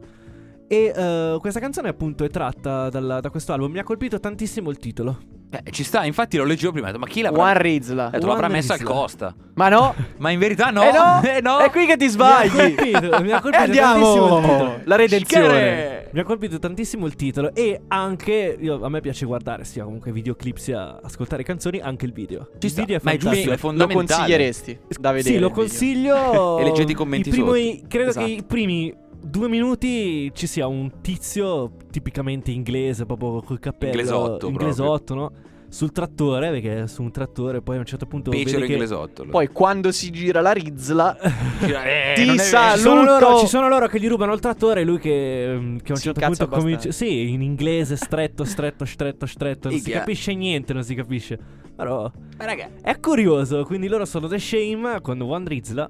E 0.68 0.92
eh, 0.94 1.38
questa 1.40 1.60
canzone 1.62 1.88
appunto 1.88 2.26
è 2.26 2.30
tratta 2.30 2.90
dalla- 2.90 3.22
da 3.22 3.30
questo 3.30 3.54
album. 3.54 3.72
Mi 3.72 3.80
ha 3.80 3.84
colpito 3.84 4.20
tantissimo 4.20 4.70
il 4.70 4.78
titolo. 4.78 5.18
Eh, 5.64 5.72
ci 5.72 5.84
sta, 5.84 6.04
infatti 6.06 6.38
lo 6.38 6.44
leggevo 6.44 6.72
prima, 6.72 6.88
ho 6.88 6.92
detto, 6.92 7.02
ma 7.04 7.08
chi 7.08 7.22
l'avrà 7.22 7.42
One 7.44 7.62
Rizla. 7.62 8.10
Eh, 8.12 8.20
te 8.20 8.26
l'avrà 8.26 8.48
messa 8.48 8.74
al. 8.74 8.84
Costa. 8.84 9.34
Ma 9.56 9.70
no. 9.70 9.94
Ma 10.18 10.32
in 10.32 10.40
verità 10.40 10.70
no. 10.70 10.82
Eh 10.84 10.92
no. 10.92 11.22
Eh 11.38 11.42
no. 11.42 11.58
È 11.60 11.70
qui 11.70 11.86
che 11.86 11.96
ti 11.98 12.06
Mi 12.06 12.10
ha 12.10 12.12
sbagli. 12.12 12.50
colpito, 12.76 13.22
mi 13.22 13.32
ha 13.32 13.38
E 13.38 13.42
colpito 13.42 13.64
tantissimo 13.64 13.96
il 13.96 14.34
andiamo. 14.34 14.42
titolo. 14.42 14.80
La 14.84 14.96
redenzione. 14.96 15.48
Schere. 15.48 16.10
Mi 16.14 16.20
ha 16.22 16.24
colpito 16.24 16.60
tantissimo 16.60 17.06
il 17.08 17.16
titolo 17.16 17.54
e 17.54 17.82
anche 17.90 18.58
io- 18.60 18.82
a 18.84 18.90
me 18.90 19.02
piace 19.02 19.26
guardare 19.26 19.66
sia 19.66 19.84
comunque 19.84 20.12
videoclip 20.14 20.58
sia 20.58 21.00
ascoltare 21.02 21.44
canzoni, 21.44 21.80
anche 21.80 22.06
il 22.06 22.14
video. 22.14 22.50
Ci 22.58 22.68
il 22.68 22.72
sta, 22.72 22.82
video 22.82 22.98
è 22.98 23.02
ma 23.04 23.12
è 23.12 23.18
giusto, 23.18 23.38
è 23.50 23.52
Lo 23.52 23.58
fondamentale. 23.58 24.06
consiglieresti 24.08 24.80
da 25.00 25.12
vedere. 25.12 25.36
Sì, 25.36 25.40
lo 25.42 25.50
consiglio. 25.50 26.58
E 26.60 26.64
leggete 26.64 26.92
i 26.92 26.96
commenti 26.96 27.30
I 27.30 27.32
primi- 27.32 27.76
sotto. 27.76 27.88
Credo 27.90 28.10
Esatto. 28.12 28.26
che 28.26 28.32
i 28.32 28.44
primi 28.44 28.94
due 29.22 29.48
minuti 29.50 30.32
ci 30.36 30.48
sia 30.48 30.68
un 30.68 31.02
tizio 31.02 31.72
tipicamente 31.92 32.52
inglese, 32.52 33.06
proprio 33.06 33.42
col 33.42 33.60
cappello 33.60 33.92
Inglesotto, 33.94 34.48
inglesotto, 34.48 35.14
no? 35.16 35.32
Sul 35.76 35.92
trattore, 35.92 36.52
perché 36.52 36.84
è 36.84 36.88
su 36.88 37.02
un 37.02 37.12
trattore, 37.12 37.62
poi 37.62 37.76
a 37.76 37.80
un 37.80 37.86
certo 37.86 38.06
punto 38.06 38.30
Becero 38.30 38.60
vedi 38.60 38.68
che 38.68 38.72
inglesotto. 38.74 39.26
Poi 39.26 39.50
quando 39.50 39.92
si 39.92 40.10
gira 40.10 40.40
la 40.40 40.54
Rizla 40.54 41.18
Eh, 41.60 42.14
ti 42.16 42.26
non 42.26 42.36
è- 42.36 42.40
sa 42.40 42.72
ci 42.76 42.80
sono, 42.80 43.04
loro, 43.04 43.20
Saluto. 43.20 43.40
ci 43.42 43.48
sono 43.48 43.68
loro 43.68 43.88
che 43.88 44.00
gli 44.00 44.08
rubano 44.08 44.32
il 44.34 44.40
trattore 44.40 44.82
e 44.82 44.84
lui 44.86 45.00
che, 45.00 45.54
mm, 45.60 45.78
che 45.80 45.88
a 45.88 45.92
un 45.92 45.96
Si 45.98 46.04
certo 46.04 46.20
punto 46.22 46.48
comincia. 46.48 46.92
Sì, 46.94 47.32
in 47.34 47.42
inglese 47.42 47.98
stretto, 47.98 48.46
stretto, 48.46 48.86
stretto, 48.86 49.26
stretto. 49.26 49.68
Non 49.70 49.78
si 49.80 49.92
capisce 49.92 50.34
niente, 50.34 50.72
non 50.72 50.84
si 50.84 50.96
capisce. 50.96 51.38
Però 51.76 52.10
Ma 52.38 52.46
raga, 52.46 52.70
è 52.82 52.98
curioso. 53.02 53.64
Quindi 53.66 53.90
loro 53.90 54.06
sono 54.06 54.28
The 54.30 54.40
Shame 54.40 55.02
quando 55.02 55.26
One 55.26 55.46
Rizla. 55.46 55.90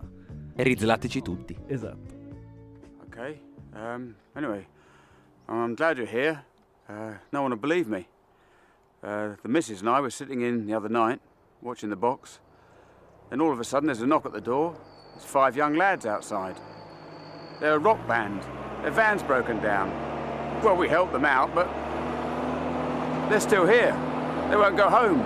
rizlateci 0.56 1.21
tutti. 1.21 1.56
Esatto. 1.67 2.13
Okay. 3.08 3.39
Um, 3.76 4.15
anyway, 4.34 4.65
I'm 5.48 5.76
glad 5.76 5.98
you're 5.98 6.10
here. 6.12 6.43
Uh, 6.88 7.13
no 7.30 7.41
one 7.43 7.50
will 7.52 7.60
believe 7.60 7.88
me. 7.88 8.08
Uh, 9.06 9.36
the 9.44 9.50
missus 9.50 9.82
and 9.82 9.89
I 9.89 10.02
were 10.02 10.10
sitting 10.10 10.41
in 10.41 10.65
the 10.65 10.74
other 10.74 10.89
night, 10.89 11.20
watching 11.62 11.91
the 11.91 11.96
box. 11.96 12.39
Then 13.30 13.39
all 13.39 13.52
of 13.52 13.60
a 13.60 13.63
sudden 13.63 13.86
there's 13.86 14.02
a 14.02 14.08
knock 14.08 14.26
at 14.26 14.34
the 14.34 14.41
door. 14.41 14.76
There's 15.13 15.24
five 15.24 15.56
young 15.56 15.76
lads 15.76 16.08
outside. 16.08 16.56
They're 17.60 17.76
a 17.76 17.80
rock 17.80 18.08
band. 18.08 18.41
Their 18.82 18.89
van's 18.89 19.22
broken 19.22 19.62
down. 19.62 19.91
Well, 20.63 20.76
we 20.76 20.89
helped 20.89 21.13
them 21.13 21.24
out, 21.24 21.54
but 21.54 21.68
they're 23.30 23.39
still 23.39 23.68
here. 23.68 23.91
They 24.50 24.56
won't 24.56 24.76
go 24.76 24.89
home. 24.89 25.20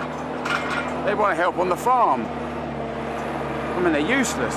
They 1.06 1.14
want 1.14 1.38
help 1.38 1.56
on 1.56 1.70
the 1.70 1.76
farm. 1.76 2.26
I 2.26 3.80
mean, 3.80 3.94
they're 3.94 4.18
useless. 4.18 4.56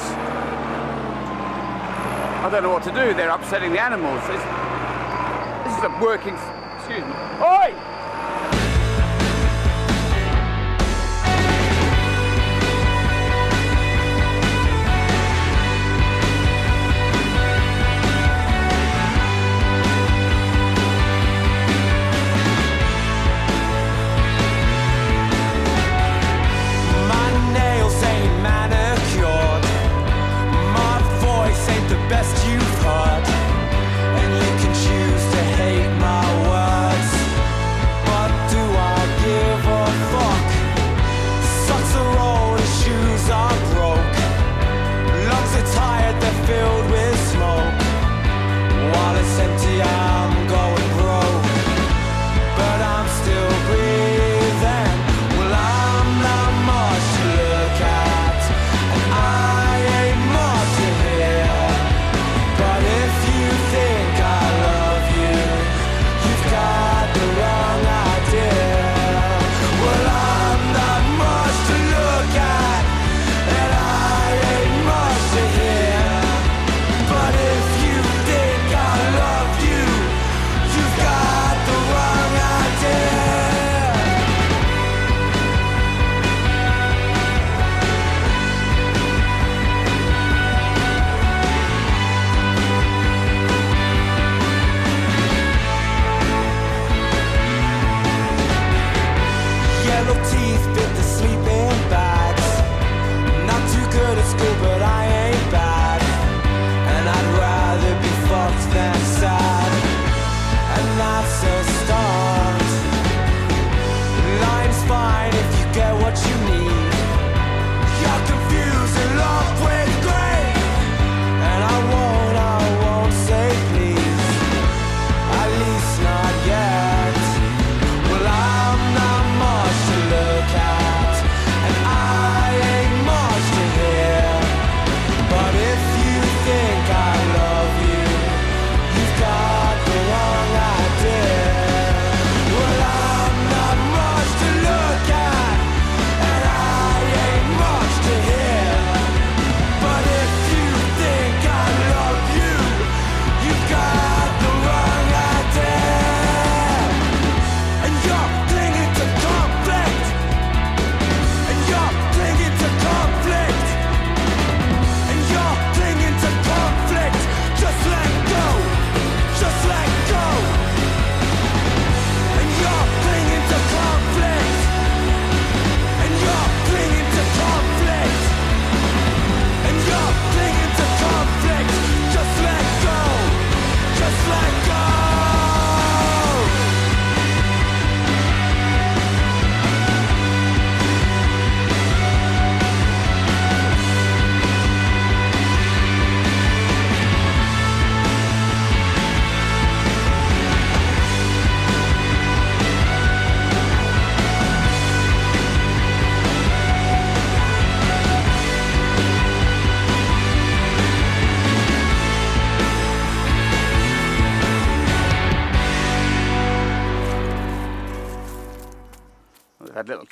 I 2.42 2.50
don't 2.52 2.64
know 2.64 2.74
what 2.74 2.84
to 2.84 2.92
do. 2.92 3.14
They're 3.14 3.30
upsetting 3.30 3.72
the 3.72 3.82
animals. 3.82 4.20
This, 4.28 4.44
this 5.64 5.78
is 5.78 5.84
a 5.86 5.98
working. 6.04 6.36
Excuse 6.76 7.06
me. 7.06 7.14
Oi! 7.42 7.93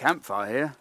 Campfire 0.01 0.47
here. 0.49 0.75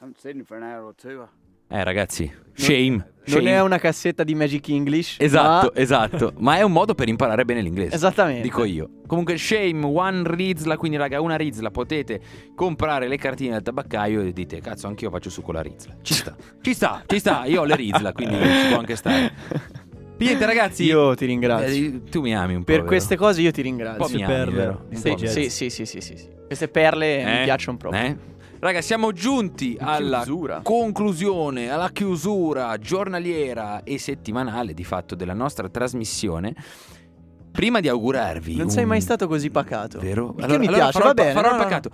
Haven't 0.00 0.16
seen 0.20 0.36
him 0.38 0.44
for 0.44 0.56
an 0.56 0.62
hour 0.62 0.84
or 0.84 0.94
two. 0.94 1.26
Eh 1.70 1.84
ragazzi, 1.84 2.32
shame. 2.54 2.96
Non 3.26 3.40
shame. 3.40 3.50
è 3.50 3.60
una 3.60 3.78
cassetta 3.78 4.22
di 4.24 4.34
Magic 4.34 4.68
English. 4.68 5.16
Esatto, 5.18 5.72
ma- 5.74 5.80
esatto. 5.80 6.32
Ma 6.38 6.56
è 6.56 6.62
un 6.62 6.72
modo 6.72 6.94
per 6.94 7.08
imparare 7.08 7.44
bene 7.44 7.60
l'inglese. 7.60 7.94
Esattamente. 7.96 8.40
Dico 8.40 8.64
io. 8.64 8.88
Comunque, 9.06 9.36
shame, 9.36 9.84
one 9.84 10.22
rizla. 10.24 10.78
Quindi, 10.78 10.96
raga, 10.96 11.20
una 11.20 11.36
rizla. 11.36 11.70
Potete 11.70 12.20
comprare 12.54 13.06
le 13.06 13.18
cartine 13.18 13.52
del 13.52 13.62
tabaccaio 13.62 14.22
e 14.22 14.32
dite, 14.32 14.60
cazzo, 14.60 14.86
anch'io 14.86 15.10
faccio 15.10 15.28
su 15.28 15.42
con 15.42 15.54
la 15.54 15.60
rizla. 15.60 15.94
Ci 16.00 16.14
sta, 16.14 16.34
ci 16.62 16.72
sta, 16.72 17.02
ci 17.06 17.18
sta. 17.18 17.44
Io 17.44 17.60
ho 17.60 17.64
le 17.64 17.76
rizla, 17.76 18.12
quindi 18.12 18.36
ci 18.36 18.68
può 18.68 18.78
anche 18.78 18.96
stare. 18.96 19.32
Niente, 20.16 20.46
ragazzi. 20.46 20.84
Io 20.84 21.14
ti 21.16 21.26
ringrazio. 21.26 21.86
Eh, 21.86 22.04
tu 22.04 22.22
mi 22.22 22.34
ami 22.34 22.54
un 22.54 22.60
po'. 22.60 22.66
Per 22.66 22.76
vero? 22.76 22.86
queste 22.86 23.16
cose 23.16 23.42
io 23.42 23.50
ti 23.50 23.60
Un 23.60 23.76
po' 23.76 23.84
ringrazio. 23.84 24.16
mi 24.16 24.24
ami, 24.24 24.32
perle 24.32 24.56
vero? 24.56 24.84
sì, 24.92 25.50
sì, 25.50 25.68
sì, 25.68 25.84
sì, 25.84 26.00
sì, 26.00 26.16
sì. 26.16 26.36
Queste 26.48 26.68
perle 26.68 27.20
Eh? 27.20 27.38
mi 27.38 27.44
piacciono 27.44 27.76
proprio. 27.76 28.00
Eh? 28.02 28.16
Raga, 28.60 28.80
siamo 28.80 29.12
giunti 29.12 29.76
alla 29.78 30.22
chiusura. 30.22 30.60
conclusione, 30.64 31.68
alla 31.70 31.90
chiusura 31.90 32.76
giornaliera 32.78 33.84
e 33.84 33.98
settimanale 33.98 34.74
di 34.74 34.82
fatto 34.82 35.14
della 35.14 35.34
nostra 35.34 35.68
trasmissione. 35.68 36.54
Prima 37.52 37.78
di 37.80 37.88
augurarvi. 37.88 38.56
Non 38.56 38.64
un- 38.66 38.70
sei 38.70 38.84
mai 38.86 39.00
stato 39.00 39.28
così 39.28 39.50
pacato. 39.50 40.00
Vero? 40.00 40.34
Che 40.34 40.58
mi 40.58 40.66
piace, 40.66 40.90
farò 40.92 41.04
va 41.06 41.14
bene. 41.14 41.32
farò 41.32 41.48
no, 41.50 41.54
il 41.54 41.60
no, 41.60 41.64
pacato. 41.68 41.90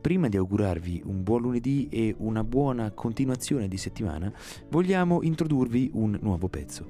Prima 0.00 0.28
di 0.28 0.36
augurarvi 0.36 1.02
un 1.06 1.22
buon 1.22 1.40
lunedì 1.42 1.88
e 1.90 2.14
una 2.18 2.44
buona 2.44 2.90
continuazione 2.92 3.66
di 3.68 3.76
settimana, 3.78 4.30
vogliamo 4.68 5.22
introdurvi 5.22 5.90
un 5.94 6.16
nuovo 6.20 6.48
pezzo. 6.48 6.86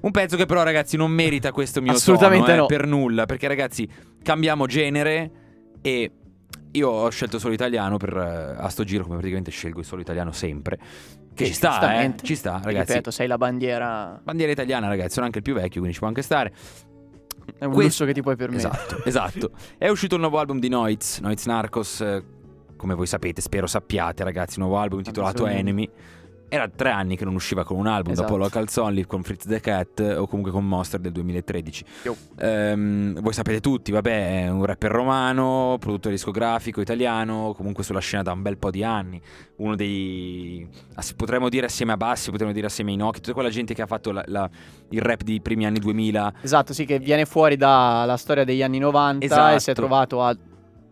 Un 0.00 0.10
pezzo 0.12 0.36
che 0.36 0.46
però, 0.46 0.62
ragazzi, 0.62 0.96
non 0.96 1.10
merita 1.10 1.50
questo 1.52 1.82
mio 1.82 1.92
Assolutamente 1.92 2.46
tono, 2.46 2.56
eh, 2.56 2.60
no. 2.60 2.66
per 2.66 2.86
nulla, 2.86 3.26
perché 3.26 3.48
ragazzi, 3.48 3.88
cambiamo 4.22 4.66
genere 4.66 5.30
e 5.82 6.10
io 6.72 6.88
ho 6.88 7.08
scelto 7.10 7.38
solo 7.38 7.54
italiano 7.54 7.96
per 7.96 8.16
eh, 8.16 8.62
a 8.62 8.68
sto 8.68 8.84
giro, 8.84 9.02
come 9.04 9.16
praticamente 9.16 9.50
scelgo 9.50 9.80
il 9.80 9.84
solo 9.84 10.00
italiano 10.00 10.32
sempre. 10.32 10.78
Che 11.34 11.44
Sì, 11.44 11.50
ci 11.50 11.56
sta, 11.56 12.02
eh? 12.02 12.14
Ci 12.22 12.34
sta, 12.34 12.60
ragazzi. 12.62 12.92
Ripeto, 12.92 13.10
sei 13.10 13.26
la 13.26 13.38
bandiera. 13.38 14.20
Bandiera 14.22 14.52
italiana, 14.52 14.88
ragazzi, 14.88 15.12
sono 15.14 15.26
anche 15.26 15.38
il 15.38 15.44
più 15.44 15.54
vecchio, 15.54 15.76
quindi 15.80 15.92
ci 15.92 15.98
può 15.98 16.08
anche 16.08 16.22
stare. 16.22 16.52
È 17.58 17.64
un 17.64 17.72
Questo- 17.72 17.82
lusso 17.82 18.04
che 18.04 18.12
ti 18.12 18.22
puoi 18.22 18.36
permettere. 18.36 18.68
Esatto, 18.68 19.04
esatto. 19.04 19.50
È 19.78 19.88
uscito 19.88 20.14
il 20.14 20.20
nuovo 20.20 20.38
album 20.38 20.58
di 20.58 20.68
Noiz, 20.68 21.18
Noiz 21.20 21.44
Narcos, 21.46 22.00
eh, 22.00 22.22
come 22.76 22.94
voi 22.94 23.06
sapete, 23.06 23.40
spero 23.40 23.66
sappiate 23.66 24.24
ragazzi, 24.24 24.58
nuovo 24.58 24.78
album 24.78 24.98
intitolato 24.98 25.46
Enemy. 25.46 25.88
Era 26.54 26.68
tre 26.68 26.90
anni 26.90 27.16
che 27.16 27.24
non 27.24 27.34
usciva 27.34 27.64
con 27.64 27.78
un 27.78 27.86
album, 27.86 28.12
Esatto. 28.12 28.28
dopo 28.32 28.42
Local 28.42 28.66
Only 28.76 29.04
con 29.06 29.22
Fritz 29.22 29.46
the 29.46 29.58
Cat 29.58 30.00
eh, 30.00 30.16
o 30.16 30.26
comunque 30.26 30.52
con 30.52 30.68
Monster 30.68 31.00
del 31.00 31.10
2013. 31.12 31.84
Yo. 32.02 32.14
Ehm, 32.38 33.18
voi 33.22 33.32
sapete 33.32 33.60
tutti, 33.60 33.90
vabbè, 33.90 34.44
è 34.44 34.48
un 34.50 34.62
rapper 34.66 34.90
romano, 34.90 35.78
produttore 35.80 36.14
discografico 36.14 36.82
italiano, 36.82 37.54
comunque 37.56 37.84
sulla 37.84 38.00
scena 38.00 38.22
da 38.22 38.32
un 38.32 38.42
bel 38.42 38.58
po' 38.58 38.70
di 38.70 38.84
anni. 38.84 39.18
Uno 39.56 39.76
dei... 39.76 40.68
potremmo 41.16 41.48
dire 41.48 41.64
assieme 41.64 41.92
a 41.92 41.96
Bassi, 41.96 42.30
potremmo 42.30 42.52
dire 42.52 42.66
assieme 42.66 42.90
a 42.90 42.94
Inoki, 42.94 43.20
tutta 43.22 43.32
quella 43.32 43.48
gente 43.48 43.72
che 43.72 43.80
ha 43.80 43.86
fatto 43.86 44.12
la- 44.12 44.24
la- 44.26 44.50
il 44.90 45.00
rap 45.00 45.22
dei 45.22 45.40
primi 45.40 45.64
anni 45.64 45.78
2000. 45.78 46.34
Esatto, 46.42 46.74
sì, 46.74 46.84
che 46.84 46.98
viene 46.98 47.24
fuori 47.24 47.56
dalla 47.56 48.18
storia 48.18 48.44
degli 48.44 48.62
anni 48.62 48.78
90 48.78 49.24
e 49.24 49.28
si 49.28 49.34
è 49.34 49.54
Esatto. 49.54 49.72
trovato 49.80 50.22
a 50.22 50.36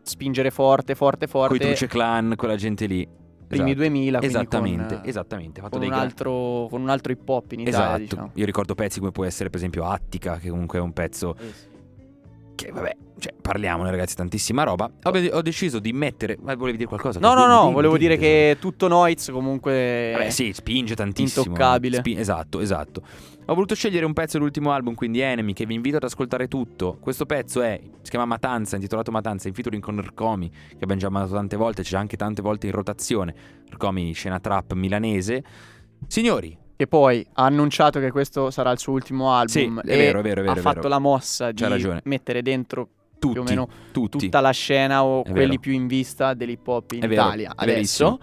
spingere 0.03 0.51
forte, 0.51 0.95
forte, 0.95 1.27
forte. 1.27 1.49
Coi 1.59 1.67
Truce 1.67 1.87
Clan, 1.87 2.33
quella 2.35 2.57
gente 2.57 2.87
lì. 2.87 3.07
Primi 3.51 3.71
Esatto. 3.73 3.89
2000, 3.89 4.19
quindi 4.19 4.37
Esattamente, 4.37 4.95
con, 4.95 5.09
esattamente. 5.09 5.61
Fatto 5.61 5.79
Con 5.79 5.87
un, 5.89 5.93
altro, 5.93 6.69
con 6.71 6.81
un 6.83 6.89
altro 6.89 7.11
hip 7.11 7.29
hop 7.29 7.51
in 7.51 7.61
Italia, 7.61 7.79
Esatto. 7.81 7.99
diciamo. 7.99 8.31
Io 8.35 8.45
ricordo 8.45 8.77
pezzi 8.77 9.01
come 9.01 9.11
può 9.11 9.25
essere, 9.25 9.49
per 9.51 9.59
esempio, 9.59 9.87
Attica, 9.87 10.37
che 10.37 10.51
comunque 10.51 10.79
è 10.79 10.83
un 10.83 10.93
pezzo 10.93 11.35
che, 12.61 12.71
vabbè, 12.73 12.97
cioè, 13.19 13.35
parliamone, 13.41 13.91
ragazzi, 13.91 14.15
tantissima 14.15 14.63
roba. 14.65 14.91
Ho, 15.03 15.11
ho 15.11 15.43
deciso 15.43 15.79
di 15.79 15.93
mettere. 15.93 16.37
Ma 16.41 16.55
volevi 16.55 16.77
dire 16.77 16.89
qualcosa? 16.89 17.19
No, 17.19 17.35
no, 17.35 17.47
no, 17.47 17.61
dimmi, 17.63 17.73
volevo 17.73 17.97
dimmi, 17.97 18.17
dire 18.17 18.21
che 18.21 18.57
tutto 18.61 18.87
Noiz 18.87 19.31
comunque... 19.31 20.13
Vabbè, 20.13 20.31
sì, 20.31 20.53
spinge 20.53 20.95
tantissimo. 20.95 21.47
Intoccabile. 21.47 21.97
Spi- 21.99 22.19
esatto, 22.19 22.61
esatto. 22.61 23.03
Ho 23.47 23.55
voluto 23.55 23.75
scegliere 23.75 24.05
un 24.05 24.13
pezzo 24.13 24.37
dell'ultimo 24.37 24.73
album, 24.73 24.95
quindi 24.95 25.21
Enemy, 25.21 25.55
che 25.55 25.67
vi 25.67 25.75
invito 25.75 25.97
ad 25.97 26.05
ascoltare 26.05 26.47
tutto. 26.47 26.99
Questo 27.01 27.27
pezzo 27.27 27.63
è, 27.63 27.81
si 28.03 28.11
chiama 28.11 28.27
Matanza, 28.27 28.77
intitolato 28.77 29.11
Matanza, 29.11 29.49
in 29.49 29.55
featuring 29.55 29.83
con 29.83 30.01
Rcomi, 30.01 30.49
che 30.51 30.77
abbiamo 30.81 31.01
già 31.01 31.09
mandato 31.09 31.35
tante 31.35 31.57
volte, 31.57 31.83
c'è 31.83 31.97
anche 31.97 32.17
tante 32.17 32.43
volte 32.43 32.67
in 32.67 32.73
rotazione. 32.73 33.35
Rcomi, 33.71 34.13
scena 34.13 34.39
trap 34.39 34.75
milanese. 34.75 35.43
Signori, 36.07 36.57
Che 36.81 36.87
poi 36.87 37.27
ha 37.35 37.45
annunciato 37.45 38.01
che 38.01 38.11
questo 38.11 38.51
sarà 38.51 38.71
il 38.71 38.79
suo 38.79 38.95
ultimo 38.95 39.35
album. 39.35 39.83
Sì, 39.83 39.89
è 39.91 39.93
e 39.93 39.97
vero, 39.99 40.21
è 40.21 40.23
vero, 40.23 40.41
è 40.41 40.45
vero, 40.45 40.59
Ha 40.59 40.63
fatto 40.63 40.77
vero. 40.77 40.89
la 40.89 40.99
mossa 40.99 41.53
di 41.53 41.63
mettere 42.05 42.41
dentro 42.41 42.89
tutti, 43.19 43.35
più 43.35 43.43
o 43.43 43.45
meno 43.45 43.69
tutti. 43.93 44.17
tutta 44.17 44.41
la 44.41 44.51
scena 44.51 45.05
o 45.05 45.23
È 45.23 45.31
quelli 45.31 45.47
vero. 45.49 45.61
più 45.61 45.73
in 45.73 45.87
vista 45.87 46.33
dell'hip 46.33 46.67
hop 46.67 46.93
in 46.93 47.03
Italia. 47.03 47.53
Adesso 47.55 48.19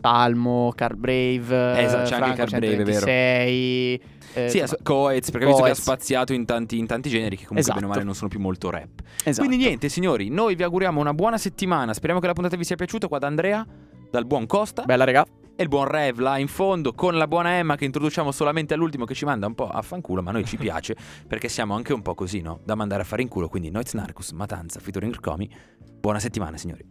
Salmo, 0.00 0.72
Car 0.74 0.94
Brave, 0.94 1.76
Eh, 1.76 1.82
esatto, 1.82 2.08
c'è 2.08 2.14
anche 2.14 2.16
Franco 2.16 2.34
Car 2.36 2.48
Brave, 2.48 2.66
è 2.72 2.76
vero. 2.76 3.06
126, 3.06 4.00
eh, 4.32 4.48
Sì, 4.48 4.58
insomma, 4.60 4.82
Coez, 4.82 5.30
perché 5.30 5.44
ho 5.44 5.48
visto 5.50 5.64
che 5.64 5.70
ha 5.70 5.74
spaziato 5.74 6.32
in 6.32 6.46
tanti, 6.46 6.78
in 6.78 6.86
tanti 6.86 7.10
generi 7.10 7.36
che 7.36 7.44
comunque 7.46 7.60
Esatto. 7.60 7.74
bene 7.78 7.86
o 7.90 7.90
male 7.90 8.04
non 8.04 8.14
sono 8.14 8.28
più 8.30 8.40
molto 8.40 8.70
rap. 8.70 9.00
Esatto. 9.22 9.46
Quindi 9.46 9.62
niente, 9.62 9.90
signori, 9.90 10.30
noi 10.30 10.54
vi 10.54 10.62
auguriamo 10.62 10.98
una 10.98 11.12
buona 11.12 11.36
settimana. 11.36 11.92
Speriamo 11.92 12.22
che 12.22 12.26
la 12.26 12.32
puntata 12.32 12.56
vi 12.56 12.64
sia 12.64 12.76
piaciuta. 12.76 13.06
Qua 13.06 13.18
da 13.18 13.26
Andrea, 13.26 13.66
dal 14.10 14.24
buon 14.24 14.46
Costa 14.46 14.84
Bella 14.84 15.04
regà. 15.04 15.26
E 15.60 15.64
il 15.64 15.68
buon 15.68 15.86
Rev 15.86 16.20
là 16.20 16.38
in 16.38 16.46
fondo 16.46 16.94
con 16.94 17.16
la 17.16 17.26
buona 17.26 17.56
Emma 17.56 17.74
che 17.74 17.84
introduciamo 17.84 18.30
solamente 18.30 18.74
all'ultimo 18.74 19.04
che 19.04 19.14
ci 19.14 19.24
manda 19.24 19.48
un 19.48 19.56
po' 19.56 19.68
a 19.68 19.82
fanculo, 19.82 20.22
ma 20.22 20.30
a 20.30 20.34
noi 20.34 20.44
ci 20.44 20.56
piace 20.56 20.94
perché 21.26 21.48
siamo 21.48 21.74
anche 21.74 21.92
un 21.92 22.00
po' 22.00 22.14
così, 22.14 22.40
no? 22.40 22.60
Da 22.62 22.76
mandare 22.76 23.02
a 23.02 23.04
fare 23.04 23.22
in 23.22 23.28
culo. 23.28 23.48
Quindi 23.48 23.68
Noiz 23.68 23.92
Narcus, 23.94 24.30
Matanza, 24.30 24.78
featuring 24.78 25.18
Comi. 25.18 25.50
Buona 25.98 26.20
settimana, 26.20 26.56
signori. 26.56 26.86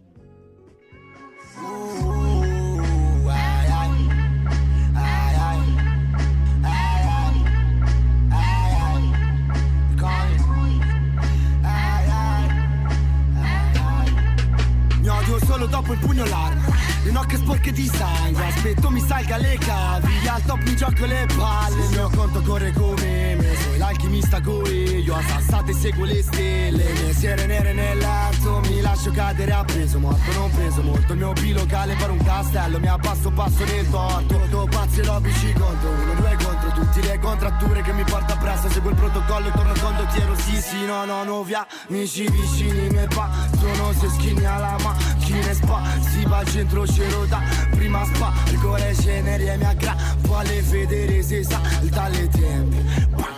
Un 15.30 16.00
pugno 16.00 16.26
l'arma 16.26 16.66
Le 17.04 17.12
nocche 17.12 17.38
sporche 17.38 17.72
di 17.72 17.86
sangue. 17.88 18.46
Aspetto 18.46 18.90
mi 18.90 19.02
salga 19.02 19.38
le 19.38 19.58
cavi 19.58 20.28
Al 20.28 20.44
top 20.44 20.64
mi 20.64 20.76
gioco 20.76 21.06
le 21.06 21.28
palle. 21.36 21.84
Il 21.84 21.90
mio 21.90 22.10
conto 22.10 22.42
corre 22.42 22.72
come 22.72 23.36
me 23.36 23.67
l'alchimista 23.88 24.42
coi 24.42 25.02
Io 25.04 25.16
assassate 25.16 25.74
seguo 25.74 26.06
le 26.06 26.22
stelle. 26.22 26.84
Le 26.94 27.14
sere 27.14 27.46
nere 27.46 27.74
nel 27.74 27.98
letto 27.98 28.62
Mi 28.68 28.82
lascio 28.82 29.12
cadere 29.12 29.52
appeso 29.52 30.00
Morto 30.00 30.32
non 30.34 30.52
preso 30.52 30.82
molto 30.82 31.14
Il 31.14 31.20
mio 31.20 31.34
bilocale 31.34 31.96
per 31.96 32.12
un 32.12 32.18
castello. 32.24 32.80
Mi 32.80 32.88
abbasso 32.88 33.32
passo 33.32 33.64
nel 33.64 33.90
torto. 33.90 34.40
Do 34.50 34.68
pazzi 34.70 35.04
lobici 35.04 35.54
contro 35.54 35.90
uno 35.90 36.14
Due 36.14 36.38
contro. 36.44 36.72
Tutti 36.72 37.02
Le 37.02 37.20
contratture 37.20 37.82
che 37.82 37.94
mi 37.94 38.04
porta 38.04 38.36
presso 38.36 38.70
Seguo 38.70 38.90
il 38.90 38.96
protocollo 38.96 39.48
e 39.48 39.52
torno 39.52 39.74
condottiero 39.80 40.36
Sì 40.36 40.62
sì 40.62 40.86
no 40.86 41.06
no 41.06 41.24
no 41.24 41.44
via 41.44 41.66
Amici 41.90 42.30
vicini 42.30 42.90
mi 42.90 43.08
pa 43.08 43.30
Sono 43.60 43.94
se 43.94 44.10
schini 44.10 44.46
alla 44.46 44.76
macchina 44.82 45.50
e 45.50 45.54
spa. 45.54 45.82
Si 46.00 46.26
va 46.26 46.38
al 46.38 46.48
centro 46.48 46.84
c'ero 46.84 47.26
da 47.26 47.42
Prima 47.72 48.04
spa. 48.06 48.34
Rigore 48.46 48.94
ceneri 48.96 49.48
e 49.48 49.58
mi 49.58 49.66
aggrappo 49.66 50.36
alle 50.36 50.62
federe 50.62 51.24
se 51.24 51.44
sa 51.44 51.62
Il 51.82 51.90
tale 51.90 52.28
tempi 52.28 53.37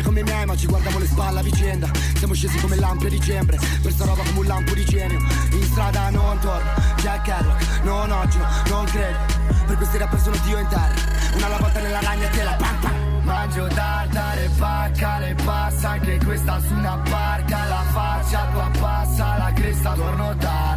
Puttana 0.00 0.02
come 0.02 0.22
miei 0.22 0.46
ma 0.46 0.56
ci 0.56 0.66
guardiamo 0.66 0.98
le 0.98 1.06
spalle 1.06 1.40
a 1.40 1.42
vicenda. 1.42 1.90
Siamo 2.16 2.34
scesi 2.34 2.58
come 2.60 2.76
lampi 2.76 3.06
a 3.06 3.08
dicembre 3.08 3.58
Per 3.82 3.92
sta 3.92 4.04
roba 4.04 4.22
come 4.22 4.38
un 4.38 4.46
lampo 4.46 4.74
di 4.74 4.84
genio. 4.84 5.18
In 5.52 5.62
strada 5.64 6.10
non 6.10 6.38
torno 6.40 6.70
Jack 6.96 7.22
Kerouac 7.22 7.80
Non 7.82 8.10
oggi 8.10 8.38
no, 8.38 8.46
non 8.68 8.84
credo. 8.86 9.18
Per 9.66 9.76
questi 9.76 9.98
rapper 9.98 10.20
sono 10.20 10.36
Dio 10.44 10.58
in 10.58 10.66
terra 10.68 10.94
Una 11.34 11.48
lavata 11.48 11.80
nella 11.80 12.00
ragna 12.00 12.28
te 12.28 12.42
la 12.42 12.52
pam 12.52 12.80
pam. 12.80 13.08
Mangio 13.22 13.66
tartare, 13.66 14.50
pacca, 14.56 15.18
le 15.18 15.34
passa 15.44 15.90
Anche 15.90 16.18
questa 16.24 16.60
su 16.66 16.74
una 16.74 16.96
barca. 16.96 17.68
La 17.68 17.84
faccia 17.92 18.48
tua 18.52 18.70
passa, 18.78 19.38
la 19.38 19.52
cresta 19.52 19.92
Torno 19.92 20.36
tardi 20.36 20.69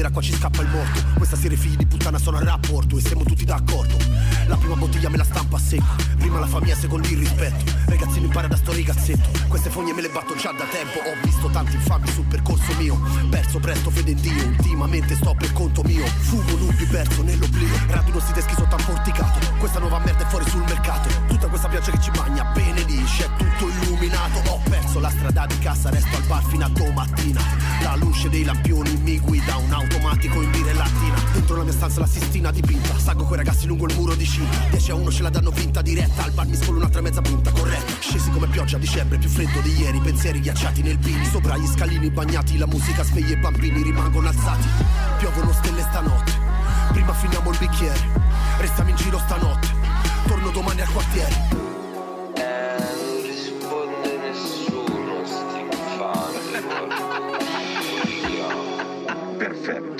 nera 0.00 0.10
qua 0.10 0.22
ci 0.22 0.32
scappa 0.32 0.62
il 0.62 0.68
morto. 0.68 1.00
Questa 1.14 1.36
serie 1.36 1.58
figli 1.58 1.76
di 1.76 1.86
puttana 1.86 2.18
sono 2.18 2.38
a 2.38 2.42
rapporto 2.42 2.96
E 2.96 3.00
siamo 3.00 3.22
tutti 3.22 3.44
d'accordo 3.44 3.96
La 4.50 4.56
prima 4.56 4.74
bottiglia 4.74 5.08
me 5.08 5.16
la 5.16 5.22
stampa 5.22 5.58
a 5.58 5.60
secco. 5.60 5.94
Prima 6.18 6.40
la 6.40 6.46
famiglia, 6.46 6.74
secondo 6.74 7.06
il 7.06 7.18
rispetto. 7.18 7.64
Ragazzino 7.86 8.26
impara 8.26 8.48
da 8.48 8.56
sto 8.56 8.72
ragazzetto. 8.72 9.46
Queste 9.46 9.70
fogne 9.70 9.92
me 9.92 10.02
le 10.02 10.08
batto 10.08 10.34
già 10.34 10.50
da 10.50 10.64
tempo. 10.64 10.98
Ho 10.98 11.14
visto 11.22 11.48
tanti 11.50 11.76
infami 11.76 12.08
sul 12.08 12.24
percorso 12.24 12.74
mio. 12.76 12.98
Perso 13.30 13.60
presto 13.60 13.90
fede 13.90 14.10
in 14.10 14.20
Dio. 14.20 14.44
Ultimamente 14.44 15.14
sto 15.14 15.36
per 15.38 15.52
conto 15.52 15.82
mio. 15.84 16.04
Fumo 16.04 16.56
nubi 16.56 16.84
perso 16.86 17.22
nell'oblio. 17.22 17.68
Raduno 17.90 18.18
sti 18.18 18.32
teschi 18.32 18.54
sotto 18.56 18.74
un 18.74 18.84
porticato 18.84 19.38
Questa 19.58 19.78
nuova 19.78 20.00
merda 20.00 20.24
è 20.24 20.28
fuori 20.28 20.50
sul 20.50 20.64
mercato. 20.66 21.08
Tutta 21.28 21.46
questa 21.46 21.68
pioggia 21.68 21.92
che 21.92 22.00
ci 22.00 22.10
bagna 22.10 22.42
benedisce 22.52 23.26
È 23.26 23.28
tutto 23.36 23.68
illuminato. 23.68 24.50
Ho 24.50 24.60
perso 24.68 24.98
la 24.98 25.10
strada 25.10 25.46
di 25.46 25.58
casa 25.60 25.90
Resto 25.90 26.16
al 26.16 26.24
bar 26.24 26.42
fino 26.42 26.64
a 26.64 26.68
domattina. 26.68 27.40
La 27.82 27.94
luce 27.94 28.28
dei 28.28 28.42
lampioni 28.42 28.96
mi 28.96 29.20
guida 29.20 29.56
Un 29.58 29.72
automatico 29.72 30.42
in 30.42 30.50
birellatina 30.50 31.22
Dentro 31.34 31.56
la 31.56 31.62
mia 31.62 31.72
stanza 31.72 32.00
la 32.00 32.06
sistina 32.06 32.50
dipinta. 32.50 32.98
Sago 32.98 33.24
quei 33.24 33.38
ragazzi 33.38 33.68
lungo 33.68 33.86
il 33.86 33.94
muro 33.94 34.16
di 34.16 34.26
cinta 34.40 34.58
10 34.70 34.90
a 34.90 34.94
1 34.94 35.10
ce 35.10 35.22
la 35.22 35.30
danno 35.30 35.50
vinta 35.50 35.82
diretta 35.82 36.24
Al 36.24 36.30
bar 36.30 36.46
mi 36.46 36.56
scolo 36.56 36.78
un'altra 36.78 37.00
mezza 37.00 37.20
punta 37.20 37.50
corretta. 37.50 37.92
Scesi 38.00 38.30
come 38.30 38.46
pioggia 38.46 38.76
a 38.76 38.78
dicembre 38.78 39.18
Più 39.18 39.28
freddo 39.28 39.60
di 39.60 39.78
ieri 39.78 39.98
Pensieri 39.98 40.40
ghiacciati 40.40 40.82
nel 40.82 40.98
bini 40.98 41.24
Sopra 41.26 41.56
gli 41.56 41.66
scalini 41.66 42.10
bagnati 42.10 42.56
La 42.56 42.66
musica 42.66 43.02
sveglia 43.02 43.34
e 43.34 43.38
i 43.38 43.40
bambini 43.40 43.82
rimangono 43.82 44.28
alzati. 44.28 44.66
Piovono 45.18 45.52
stelle 45.52 45.82
stanotte 45.82 46.32
Prima 46.92 47.12
finiamo 47.12 47.50
il 47.50 47.58
bicchiere 47.58 48.00
Restiamo 48.58 48.90
in 48.90 48.96
giro 48.96 49.18
stanotte 49.18 49.68
Torno 50.26 50.50
domani 50.50 50.80
al 50.80 50.92
quartiere. 50.92 51.34
Non 51.50 53.22
risponde 53.24 54.16
nessuno, 54.18 55.24
sti 55.24 55.68
Perfetto, 59.36 59.99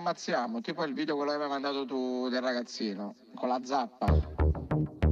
ammazziamo? 0.00 0.60
Tipo 0.60 0.84
il 0.84 0.94
video 0.94 1.16
che 1.22 1.30
hai 1.30 1.48
mandato 1.48 1.84
tu 1.84 2.28
del 2.28 2.40
ragazzino, 2.40 3.14
con 3.34 3.48
la 3.48 3.60
zappa. 3.62 5.09